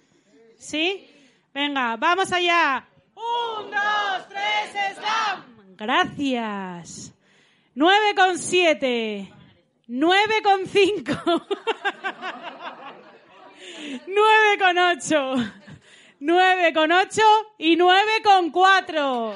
[0.57, 1.07] ¿Sí?
[1.53, 2.87] Venga, vamos allá.
[3.15, 5.75] Un, dos, tres, slam.
[5.77, 7.13] Gracias.
[7.75, 9.31] Nueve con siete.
[16.23, 16.91] Nueve con cinco.
[16.91, 16.91] Nueve con ocho.
[16.91, 17.23] Nueve con ocho
[17.57, 19.35] y nueve con cuatro.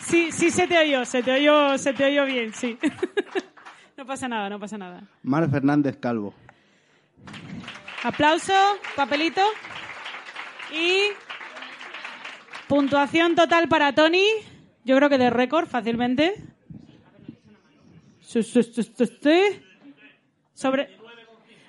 [0.00, 2.78] Sí, sí se te oyó, se te oyó, se te oyó bien, sí.
[3.96, 5.02] No pasa nada, no pasa nada.
[5.22, 6.34] Mar Fernández Calvo.
[8.04, 8.52] Aplauso,
[8.94, 9.40] papelito.
[10.70, 11.08] Y
[12.68, 14.26] puntuación total para Tony.
[14.84, 16.34] Yo creo que de récord, fácilmente.
[16.36, 16.44] Sí,
[17.16, 18.25] sí, sí, sí, sí.
[20.52, 20.90] Sobre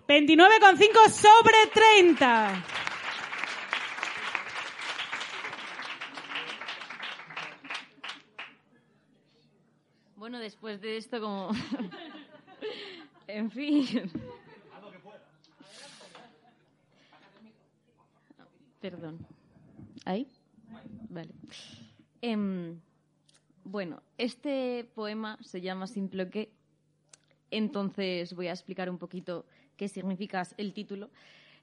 [0.05, 2.63] 29,5 sobre 30.
[10.17, 11.51] Bueno, después de esto, como.
[13.27, 14.11] en fin.
[18.81, 19.25] Perdón.
[20.03, 20.27] ¿Ahí?
[21.09, 21.29] Vale.
[22.21, 22.81] Em,
[23.63, 26.56] bueno, este poema se llama Simple que.
[27.51, 29.45] Entonces voy a explicar un poquito
[29.75, 31.09] qué significa el título.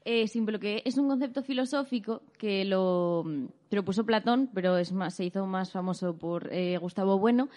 [0.07, 0.27] Eh,
[0.61, 3.25] que es un concepto filosófico que lo
[3.71, 7.49] propuso Platón, pero es más, se hizo más famoso por eh, Gustavo Bueno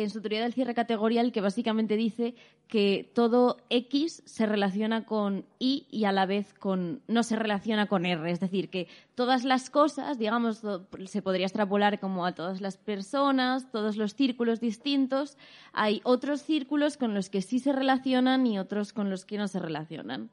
[0.00, 2.34] en su teoría del cierre categorial que básicamente dice
[2.66, 7.86] que todo X se relaciona con Y y a la vez con no se relaciona
[7.86, 8.30] con R.
[8.30, 10.62] Es decir, que todas las cosas, digamos,
[11.04, 15.36] se podría extrapolar como a todas las personas, todos los círculos distintos.
[15.74, 19.46] Hay otros círculos con los que sí se relacionan y otros con los que no
[19.46, 20.30] se relacionan.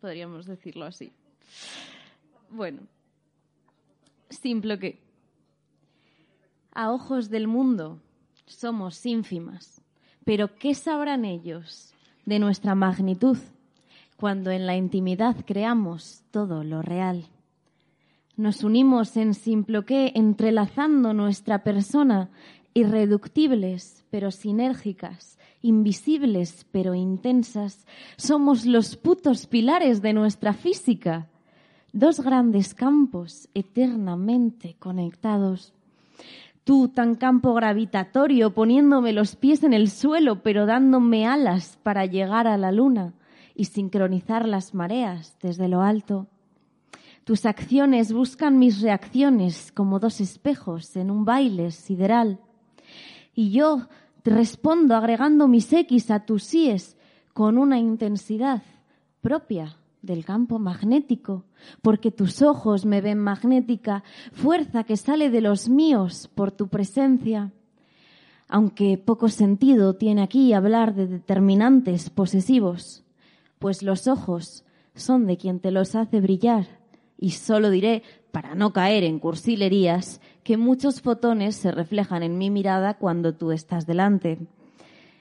[0.00, 1.10] Podríamos decirlo así.
[2.48, 2.82] Bueno,
[4.30, 5.00] simple que
[6.72, 7.98] a ojos del mundo
[8.46, 9.80] somos ínfimas.
[10.24, 11.92] Pero ¿qué sabrán ellos
[12.24, 13.38] de nuestra magnitud
[14.16, 17.26] cuando en la intimidad creamos todo lo real?
[18.36, 22.30] Nos unimos en simploqué entrelazando nuestra persona,
[22.72, 27.86] irreductibles pero sinérgicas, invisibles pero intensas.
[28.16, 31.28] Somos los putos pilares de nuestra física,
[31.92, 35.72] dos grandes campos eternamente conectados.
[36.64, 42.46] Tú, tan campo gravitatorio, poniéndome los pies en el suelo, pero dándome alas para llegar
[42.46, 43.12] a la luna
[43.54, 46.26] y sincronizar las mareas desde lo alto.
[47.24, 52.40] Tus acciones buscan mis reacciones como dos espejos en un baile sideral.
[53.34, 53.88] Y yo
[54.22, 56.96] te respondo agregando mis X a tus síes
[57.34, 58.62] con una intensidad
[59.20, 61.44] propia del campo magnético,
[61.82, 67.52] porque tus ojos me ven magnética, fuerza que sale de los míos por tu presencia.
[68.48, 73.04] Aunque poco sentido tiene aquí hablar de determinantes posesivos,
[73.58, 74.64] pues los ojos
[74.94, 76.66] son de quien te los hace brillar,
[77.18, 78.02] y solo diré,
[78.32, 83.52] para no caer en cursilerías, que muchos fotones se reflejan en mi mirada cuando tú
[83.52, 84.46] estás delante.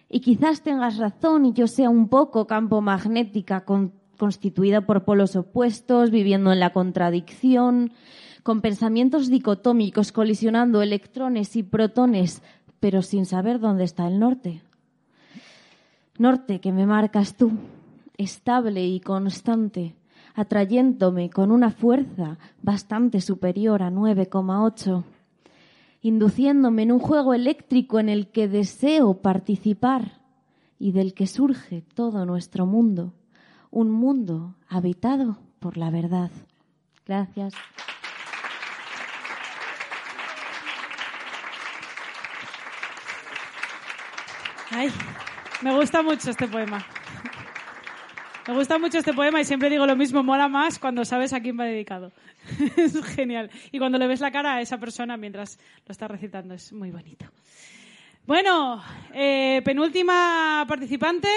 [0.10, 3.94] Y quizás tengas razón y yo sea un poco campo magnética con
[4.24, 7.92] constituida por polos opuestos, viviendo en la contradicción,
[8.42, 12.42] con pensamientos dicotómicos colisionando electrones y protones,
[12.80, 14.62] pero sin saber dónde está el norte.
[16.18, 17.52] Norte que me marcas tú,
[18.18, 19.94] estable y constante,
[20.36, 25.04] atrayéndome con una fuerza bastante superior a 9,8,
[26.02, 30.22] induciéndome en un juego eléctrico en el que deseo participar
[30.80, 33.12] y del que surge todo nuestro mundo
[33.74, 36.30] un mundo habitado por la verdad.
[37.08, 37.54] Gracias.
[44.70, 44.92] Ay,
[45.64, 46.86] me gusta mucho este poema.
[48.48, 51.40] Me gusta mucho este poema y siempre digo lo mismo, mola más cuando sabes a
[51.40, 52.12] quién va dedicado.
[52.78, 53.50] es genial.
[53.72, 56.92] Y cuando le ves la cara a esa persona mientras lo está recitando, es muy
[56.92, 57.26] bonito.
[58.28, 58.84] Bueno,
[59.14, 61.28] eh, penúltima participante,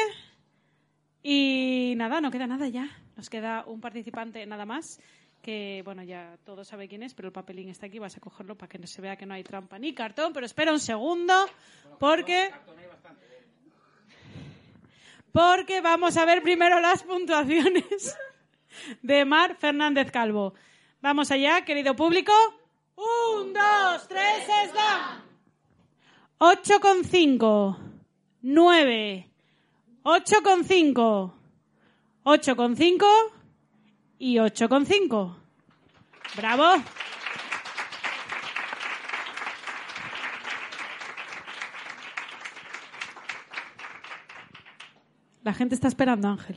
[1.29, 2.89] y nada, no queda nada ya.
[3.17, 5.01] Nos queda un participante nada más,
[5.43, 8.57] que bueno, ya todos sabe quién es, pero el papelín está aquí, vas a cogerlo
[8.57, 11.35] para que no se vea que no hay trampa ni cartón, pero espera un segundo,
[11.99, 12.53] porque...
[15.33, 18.17] Porque vamos a ver primero las puntuaciones
[19.03, 20.55] de Mar Fernández Calvo.
[21.03, 22.33] Vamos allá, querido público.
[22.95, 25.23] Un, dos, tres, slam.
[26.39, 27.79] 8,5,
[28.43, 29.31] 9,
[30.07, 31.33] 8,5,
[32.23, 33.07] 8,5
[34.21, 35.35] y 8,5.
[36.37, 36.85] ¡Bravo!
[45.43, 46.57] La gente está esperando, Ángel.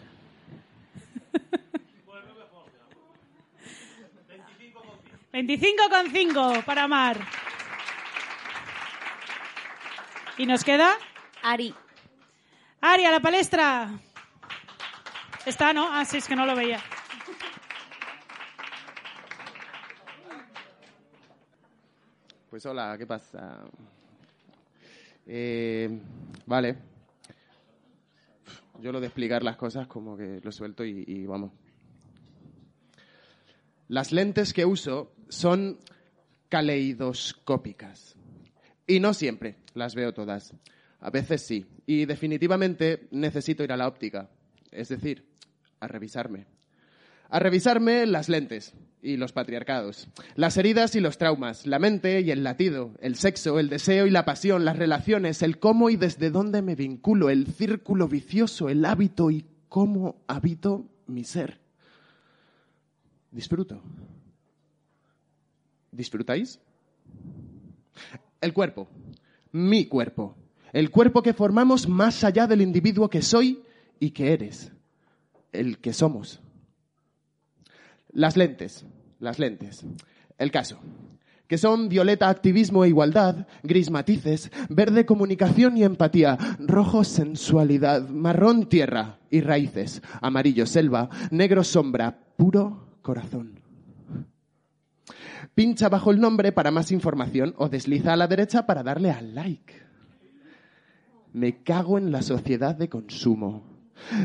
[5.34, 7.18] 25,5 para Mar.
[10.38, 10.96] ¿Y nos queda?
[11.42, 11.74] Ari.
[12.82, 14.00] Ari, a la palestra.
[15.46, 15.88] Está, ¿no?
[15.92, 16.82] Ah, sí, es que no lo veía.
[22.50, 23.60] Pues hola, ¿qué pasa?
[25.28, 25.90] Eh,
[26.46, 26.78] vale.
[28.80, 31.52] Yo lo de explicar las cosas como que lo suelto y, y vamos.
[33.90, 35.80] Las lentes que uso son
[36.48, 38.16] caleidoscópicas.
[38.88, 40.54] Y no siempre las veo todas.
[41.00, 41.66] A veces sí.
[41.86, 44.30] Y definitivamente necesito ir a la óptica.
[44.72, 45.26] Es decir,
[45.80, 46.46] a revisarme.
[47.30, 52.32] A revisarme las lentes y los patriarcados, las heridas y los traumas, la mente y
[52.32, 56.32] el latido, el sexo, el deseo y la pasión, las relaciones, el cómo y desde
[56.32, 61.60] dónde me vinculo, el círculo vicioso, el hábito y cómo habito mi ser.
[63.32, 63.82] Disfruto.
[65.92, 66.60] ¿Disfrutáis?
[68.42, 68.88] El cuerpo,
[69.52, 70.36] mi cuerpo,
[70.74, 73.64] el cuerpo que formamos más allá del individuo que soy
[74.00, 74.72] y que eres,
[75.52, 76.42] el que somos.
[78.12, 78.86] Las lentes,
[79.20, 79.86] las lentes.
[80.38, 80.80] El caso,
[81.48, 88.70] que son violeta activismo e igualdad, gris matices, verde comunicación y empatía, rojo sensualidad, marrón
[88.70, 93.60] tierra y raíces, amarillo selva, negro sombra, puro corazón.
[95.56, 99.34] Pincha bajo el nombre para más información o desliza a la derecha para darle al
[99.36, 99.89] like.
[101.34, 103.64] Me cago en la sociedad de consumo.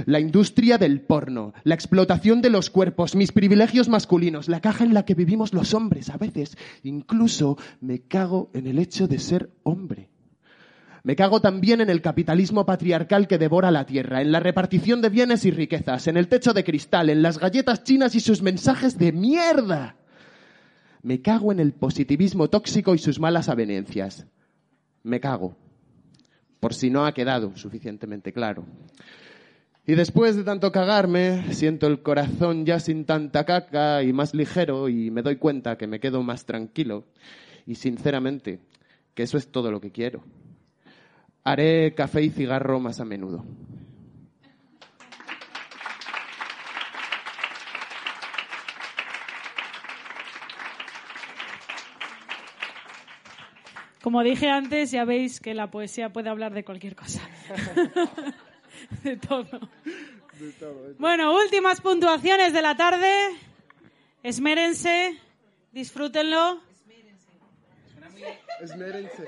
[0.07, 4.95] La industria del porno, la explotación de los cuerpos, mis privilegios masculinos, la caja en
[4.95, 6.57] la que vivimos los hombres a veces.
[6.83, 10.11] Incluso me cago en el hecho de ser hombre.
[11.03, 15.11] Me cago también en el capitalismo patriarcal que devora la tierra, en la repartición de
[15.11, 18.97] bienes y riquezas, en el techo de cristal, en las galletas chinas y sus mensajes
[18.97, 19.97] de mierda.
[21.03, 24.27] Me cago en el positivismo tóxico y sus malas avenencias.
[25.03, 25.59] Me cago.
[26.65, 28.65] Por si no ha quedado suficientemente claro.
[29.87, 34.89] Y después de tanto cagarme, siento el corazón ya sin tanta caca y más ligero
[34.89, 37.05] y me doy cuenta que me quedo más tranquilo.
[37.67, 38.61] Y sinceramente,
[39.13, 40.25] que eso es todo lo que quiero.
[41.43, 43.45] Haré café y cigarro más a menudo.
[54.05, 57.23] Como dije antes, ya veis que la poesía puede hablar de cualquier cosa.
[59.03, 59.49] de todo.
[60.99, 63.09] Bueno, últimas puntuaciones de la tarde.
[64.23, 65.19] Esmérense,
[65.73, 66.61] disfrútenlo.
[68.61, 69.25] Esmérense.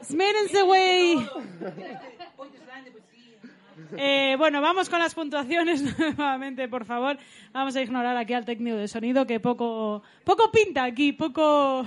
[0.00, 1.28] Esmérense, güey.
[3.96, 7.18] Eh, bueno, vamos con las puntuaciones nuevamente, por favor.
[7.52, 11.84] Vamos a ignorar aquí al técnico de sonido que poco, poco pinta aquí, poco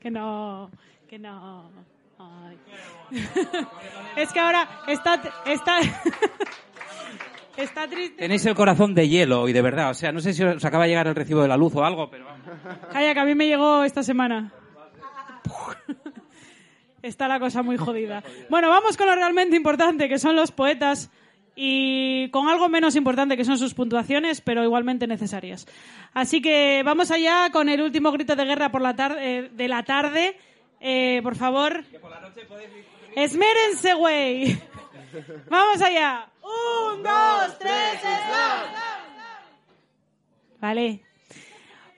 [0.00, 0.70] que no,
[1.08, 1.70] que no.
[2.18, 2.58] Ay.
[4.16, 5.80] es que ahora está, está,
[7.56, 8.16] está triste.
[8.18, 10.84] Tenéis el corazón de hielo y de verdad, o sea, no sé si os acaba
[10.84, 12.26] de llegar el recibo de la luz o algo, pero
[12.92, 14.52] Calla, que a mí me llegó esta semana.
[17.02, 18.24] Está la cosa muy jodida.
[18.50, 21.10] Bueno, vamos con lo realmente importante, que son los poetas,
[21.60, 25.66] y con algo menos importante, que son sus puntuaciones, pero igualmente necesarias.
[26.14, 29.82] Así que vamos allá con el último grito de guerra por la tarde, de la
[29.82, 30.38] tarde.
[30.78, 31.82] Eh, por favor.
[33.16, 34.56] Esmérense, güey.
[35.50, 36.28] Vamos allá.
[36.42, 38.68] Un, dos, tres, stop.
[40.60, 41.02] Vale.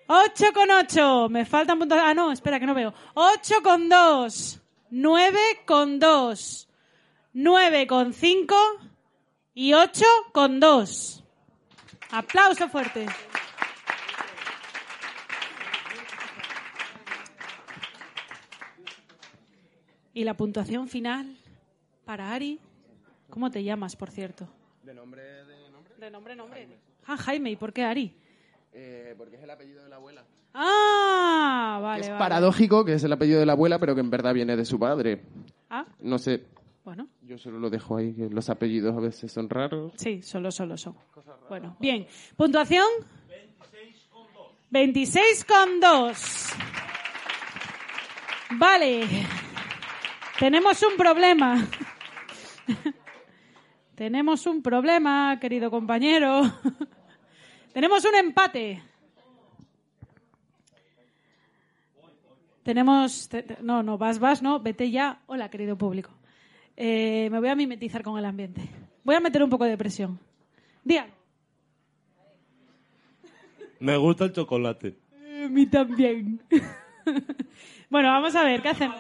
[0.06, 1.28] 8 con 8.
[1.28, 1.98] Me faltan puntos.
[2.02, 2.94] Ah, no, espera, que no veo.
[3.12, 4.60] 8 con 2.
[4.88, 6.68] 9 con 2.
[7.34, 8.56] 9 con 5.
[9.54, 11.24] Y 8 con 2.
[12.12, 13.06] Aplauso fuerte.
[20.12, 21.36] Y la puntuación final
[22.04, 22.58] para Ari.
[23.28, 24.48] ¿Cómo te llamas, por cierto?
[24.82, 25.22] ¿De nombre?
[25.44, 25.94] ¿De nombre?
[25.98, 26.68] De nombre, nombre.
[27.06, 27.50] Ah, Jaime.
[27.52, 28.12] ¿Y por qué Ari?
[28.72, 30.24] Eh, porque es el apellido de la abuela.
[30.52, 32.18] Ah, vale, es vale.
[32.18, 34.78] paradójico que es el apellido de la abuela, pero que en verdad viene de su
[34.80, 35.22] padre.
[35.68, 36.44] Ah, No sé.
[36.84, 37.08] bueno.
[37.30, 39.92] Yo solo lo dejo ahí, que los apellidos a veces son raros.
[39.94, 40.96] Sí, solo, solo son.
[41.48, 42.04] Bueno, bien.
[42.36, 42.84] ¿Puntuación?
[44.70, 46.48] 26 con 2.
[48.58, 49.06] Vale.
[50.40, 51.68] Tenemos un problema.
[53.94, 56.42] Tenemos un problema, querido compañero.
[57.72, 58.82] Tenemos un empate.
[62.64, 63.28] Tenemos.
[63.28, 65.22] te- te- no, no, vas, vas, no, vete ya.
[65.28, 66.10] Hola, querido público.
[66.82, 68.62] Eh, me voy a mimetizar con el ambiente.
[69.04, 70.18] Voy a meter un poco de presión.
[70.82, 71.06] Día.
[73.80, 74.96] Me gusta el chocolate.
[75.44, 76.40] A mí también.
[77.90, 78.96] bueno, vamos a ver, ¿qué hacemos?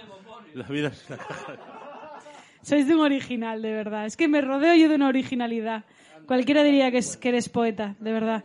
[0.52, 1.18] La vida es una
[2.60, 4.04] Sois de un original, de verdad.
[4.04, 5.86] Es que me rodeo yo de una originalidad.
[6.26, 8.44] Cualquiera diría que, es, que eres poeta, de verdad.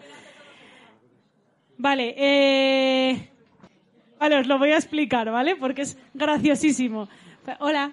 [1.78, 3.30] Vale, eh...
[4.18, 5.57] Vale, os lo voy a explicar, ¿vale?
[5.57, 7.10] Porque es graciosísimo.
[7.60, 7.91] Hola.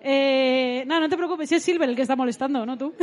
[0.00, 0.84] Eh...
[0.86, 2.94] No, no te preocupes, es Silver el que está molestando, no tú.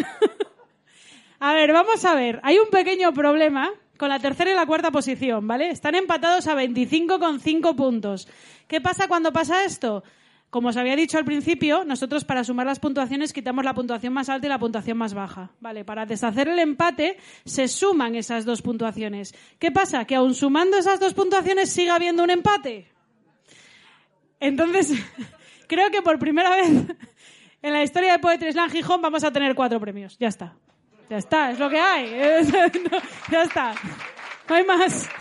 [1.39, 2.39] a ver, vamos a ver.
[2.43, 5.69] Hay un pequeño problema con la tercera y la cuarta posición, ¿vale?
[5.69, 8.27] Están empatados a 25,5 puntos.
[8.67, 10.03] ¿Qué pasa cuando pasa esto?
[10.49, 14.30] Como os había dicho al principio, nosotros para sumar las puntuaciones quitamos la puntuación más
[14.30, 15.51] alta y la puntuación más baja.
[15.59, 19.35] Vale, para deshacer el empate se suman esas dos puntuaciones.
[19.59, 20.05] ¿Qué pasa?
[20.05, 22.88] Que aun sumando esas dos puntuaciones sigue habiendo un empate.
[24.39, 24.93] Entonces,
[25.67, 26.69] creo que por primera vez
[27.61, 30.17] en la historia de Poetry Slam Gijón vamos a tener cuatro premios.
[30.19, 30.53] Ya está.
[31.09, 32.09] Ya está, es lo que hay.
[33.31, 33.73] Ya está.
[34.49, 35.09] No hay más.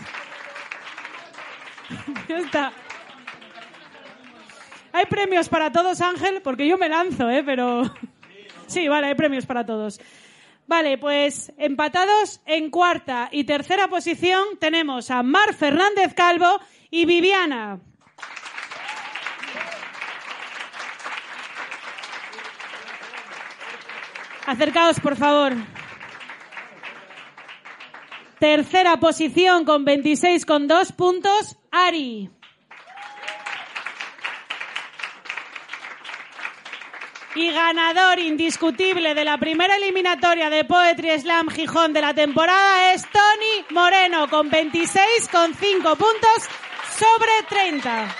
[2.27, 2.71] Ya está.
[4.91, 7.43] Hay premios para todos, Ángel, porque yo me lanzo, ¿eh?
[7.43, 7.83] Pero...
[8.65, 9.99] Sí, vale, hay premios para todos.
[10.67, 16.59] Vale, pues empatados en cuarta y tercera posición tenemos a Mar Fernández Calvo
[16.89, 17.79] y Viviana.
[24.45, 25.53] Acercaos, por favor.
[28.39, 32.29] Tercera posición con 26,2 puntos, Ari.
[37.35, 43.03] Y ganador indiscutible de la primera eliminatoria de Poetry Slam Gijón de la temporada es
[43.09, 46.49] Tony Moreno con 26,5 puntos
[46.97, 48.15] sobre 30.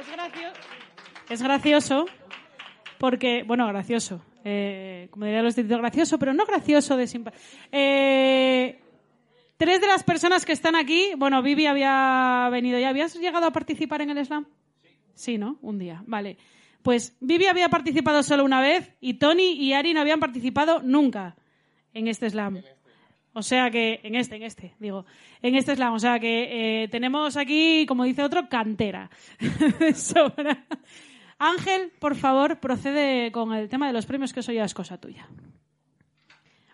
[0.00, 0.60] Es gracioso,
[1.32, 2.06] es gracioso
[2.98, 7.32] porque, bueno, gracioso, eh, como dirían los títulos, gracioso, pero no gracioso de simpa-
[7.70, 8.78] eh,
[9.56, 12.88] Tres de las personas que están aquí, bueno, Vivi había venido ya.
[12.88, 14.44] ¿Habías llegado a participar en el slam?
[15.14, 15.56] Sí, ¿no?
[15.62, 16.36] Un día, vale.
[16.82, 21.36] Pues Vivi había participado solo una vez y Tony y Ari no habían participado nunca
[21.94, 22.60] en este slam.
[23.34, 25.06] O sea que, en este, en este, digo,
[25.42, 25.94] en este slam.
[25.94, 29.10] O sea que eh, tenemos aquí, como dice otro, cantera.
[29.94, 30.64] Sobra.
[31.42, 34.98] Ángel, por favor, procede con el tema de los premios, que eso ya es cosa
[34.98, 35.26] tuya.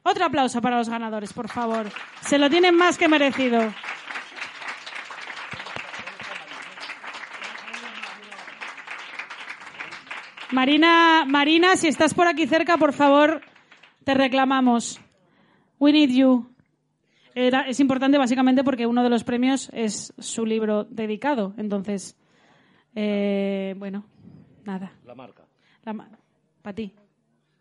[0.02, 1.90] Otro aplauso para los ganadores, por favor.
[2.20, 3.72] Se lo tienen más que merecido.
[10.50, 13.40] Marina, Marina, si estás por aquí cerca, por favor,
[14.04, 15.00] te reclamamos.
[15.78, 16.46] We need you.
[17.34, 21.54] Es importante básicamente porque uno de los premios es su libro dedicado.
[21.56, 22.18] Entonces,
[22.94, 24.04] eh, bueno,
[24.68, 24.92] nada.
[25.04, 25.44] La marca.
[26.62, 26.92] Para ti.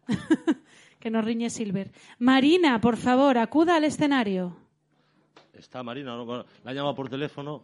[0.99, 1.91] que nos riñe Silver.
[2.19, 4.55] Marina, por favor, acuda al escenario.
[5.53, 6.45] Está Marina, ¿no?
[6.63, 7.61] La llama por teléfono.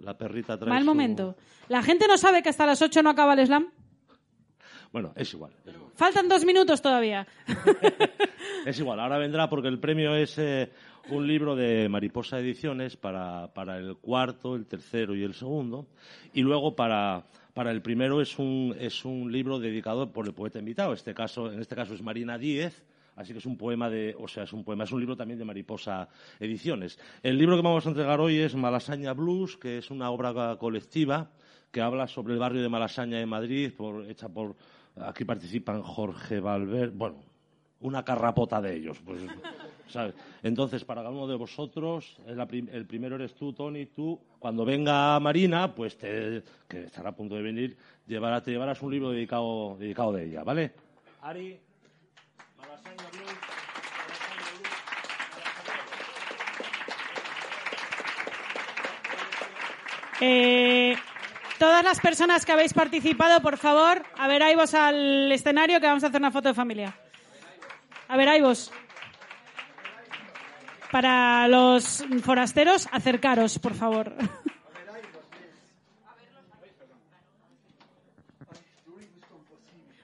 [0.00, 1.36] La perrita trae Mal su- momento.
[1.68, 3.68] La gente no sabe que hasta las 8 no acaba el slam.
[4.92, 5.52] Bueno, es igual.
[5.66, 5.92] Es igual.
[5.94, 7.26] Faltan dos minutos todavía.
[8.66, 10.70] Es igual, ahora vendrá porque el premio es eh,
[11.08, 15.86] un libro de Mariposa Ediciones para, para el cuarto, el tercero y el segundo.
[16.34, 17.24] Y luego para,
[17.54, 20.92] para el primero es un, es un libro dedicado por el poeta invitado.
[20.92, 22.84] Este caso, en este caso es Marina Díez.
[23.16, 25.38] Así que es un poema de, o sea, es un poema, es un libro también
[25.38, 26.08] de Mariposa
[26.38, 26.98] Ediciones.
[27.22, 31.30] El libro que vamos a entregar hoy es Malasaña Blues, que es una obra colectiva
[31.70, 34.56] que habla sobre el barrio de Malasaña de Madrid, por, hecha por,
[34.96, 37.22] aquí participan Jorge Valverde, bueno,
[37.80, 38.98] una carrapota de ellos.
[39.04, 39.20] Pues,
[39.90, 40.14] ¿sabes?
[40.42, 44.18] Entonces, para cada uno de vosotros, el primero eres tú, Tony, tú.
[44.38, 47.76] Cuando venga Marina, pues te, que estará a punto de venir,
[48.06, 50.72] llevará- te llevarás un libro dedicado, dedicado de ella, ¿vale?
[51.22, 51.58] Ari,
[60.20, 60.94] Eh,
[61.58, 65.86] todas las personas que habéis participado, por favor, a ver, ahí vos al escenario que
[65.86, 66.94] vamos a hacer una foto de familia.
[68.08, 68.72] A ver, ahí vos.
[70.90, 74.14] Para los forasteros, acercaros, por favor.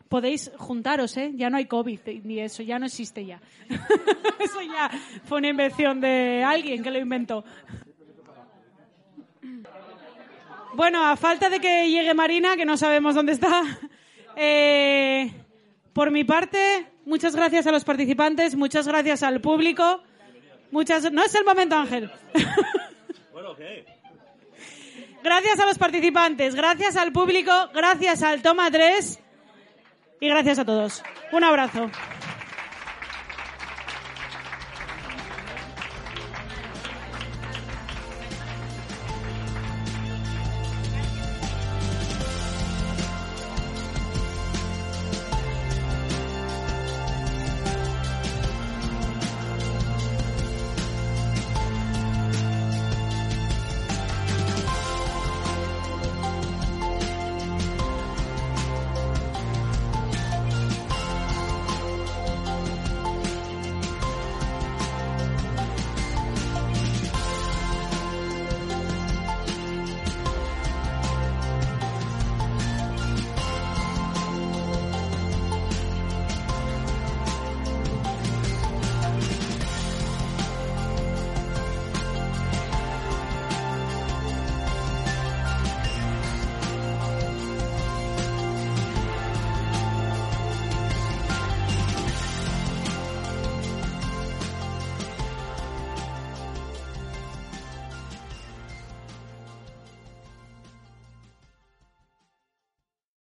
[0.08, 1.32] podéis juntaros, ¿eh?
[1.34, 3.38] Ya no hay COVID ni eso, ya no existe ya.
[4.40, 4.90] eso ya
[5.24, 7.44] fue una invención de alguien que lo inventó.
[10.74, 13.62] Bueno, a falta de que llegue Marina, que no sabemos dónde está,
[14.36, 15.32] eh,
[15.92, 20.02] por mi parte, muchas gracias a los participantes, muchas gracias al público.
[20.70, 22.10] Muchas, no es el momento, Ángel.
[25.22, 29.18] Gracias a los participantes, gracias al público, gracias al Toma 3
[30.20, 31.02] y gracias a todos.
[31.32, 31.90] Un abrazo.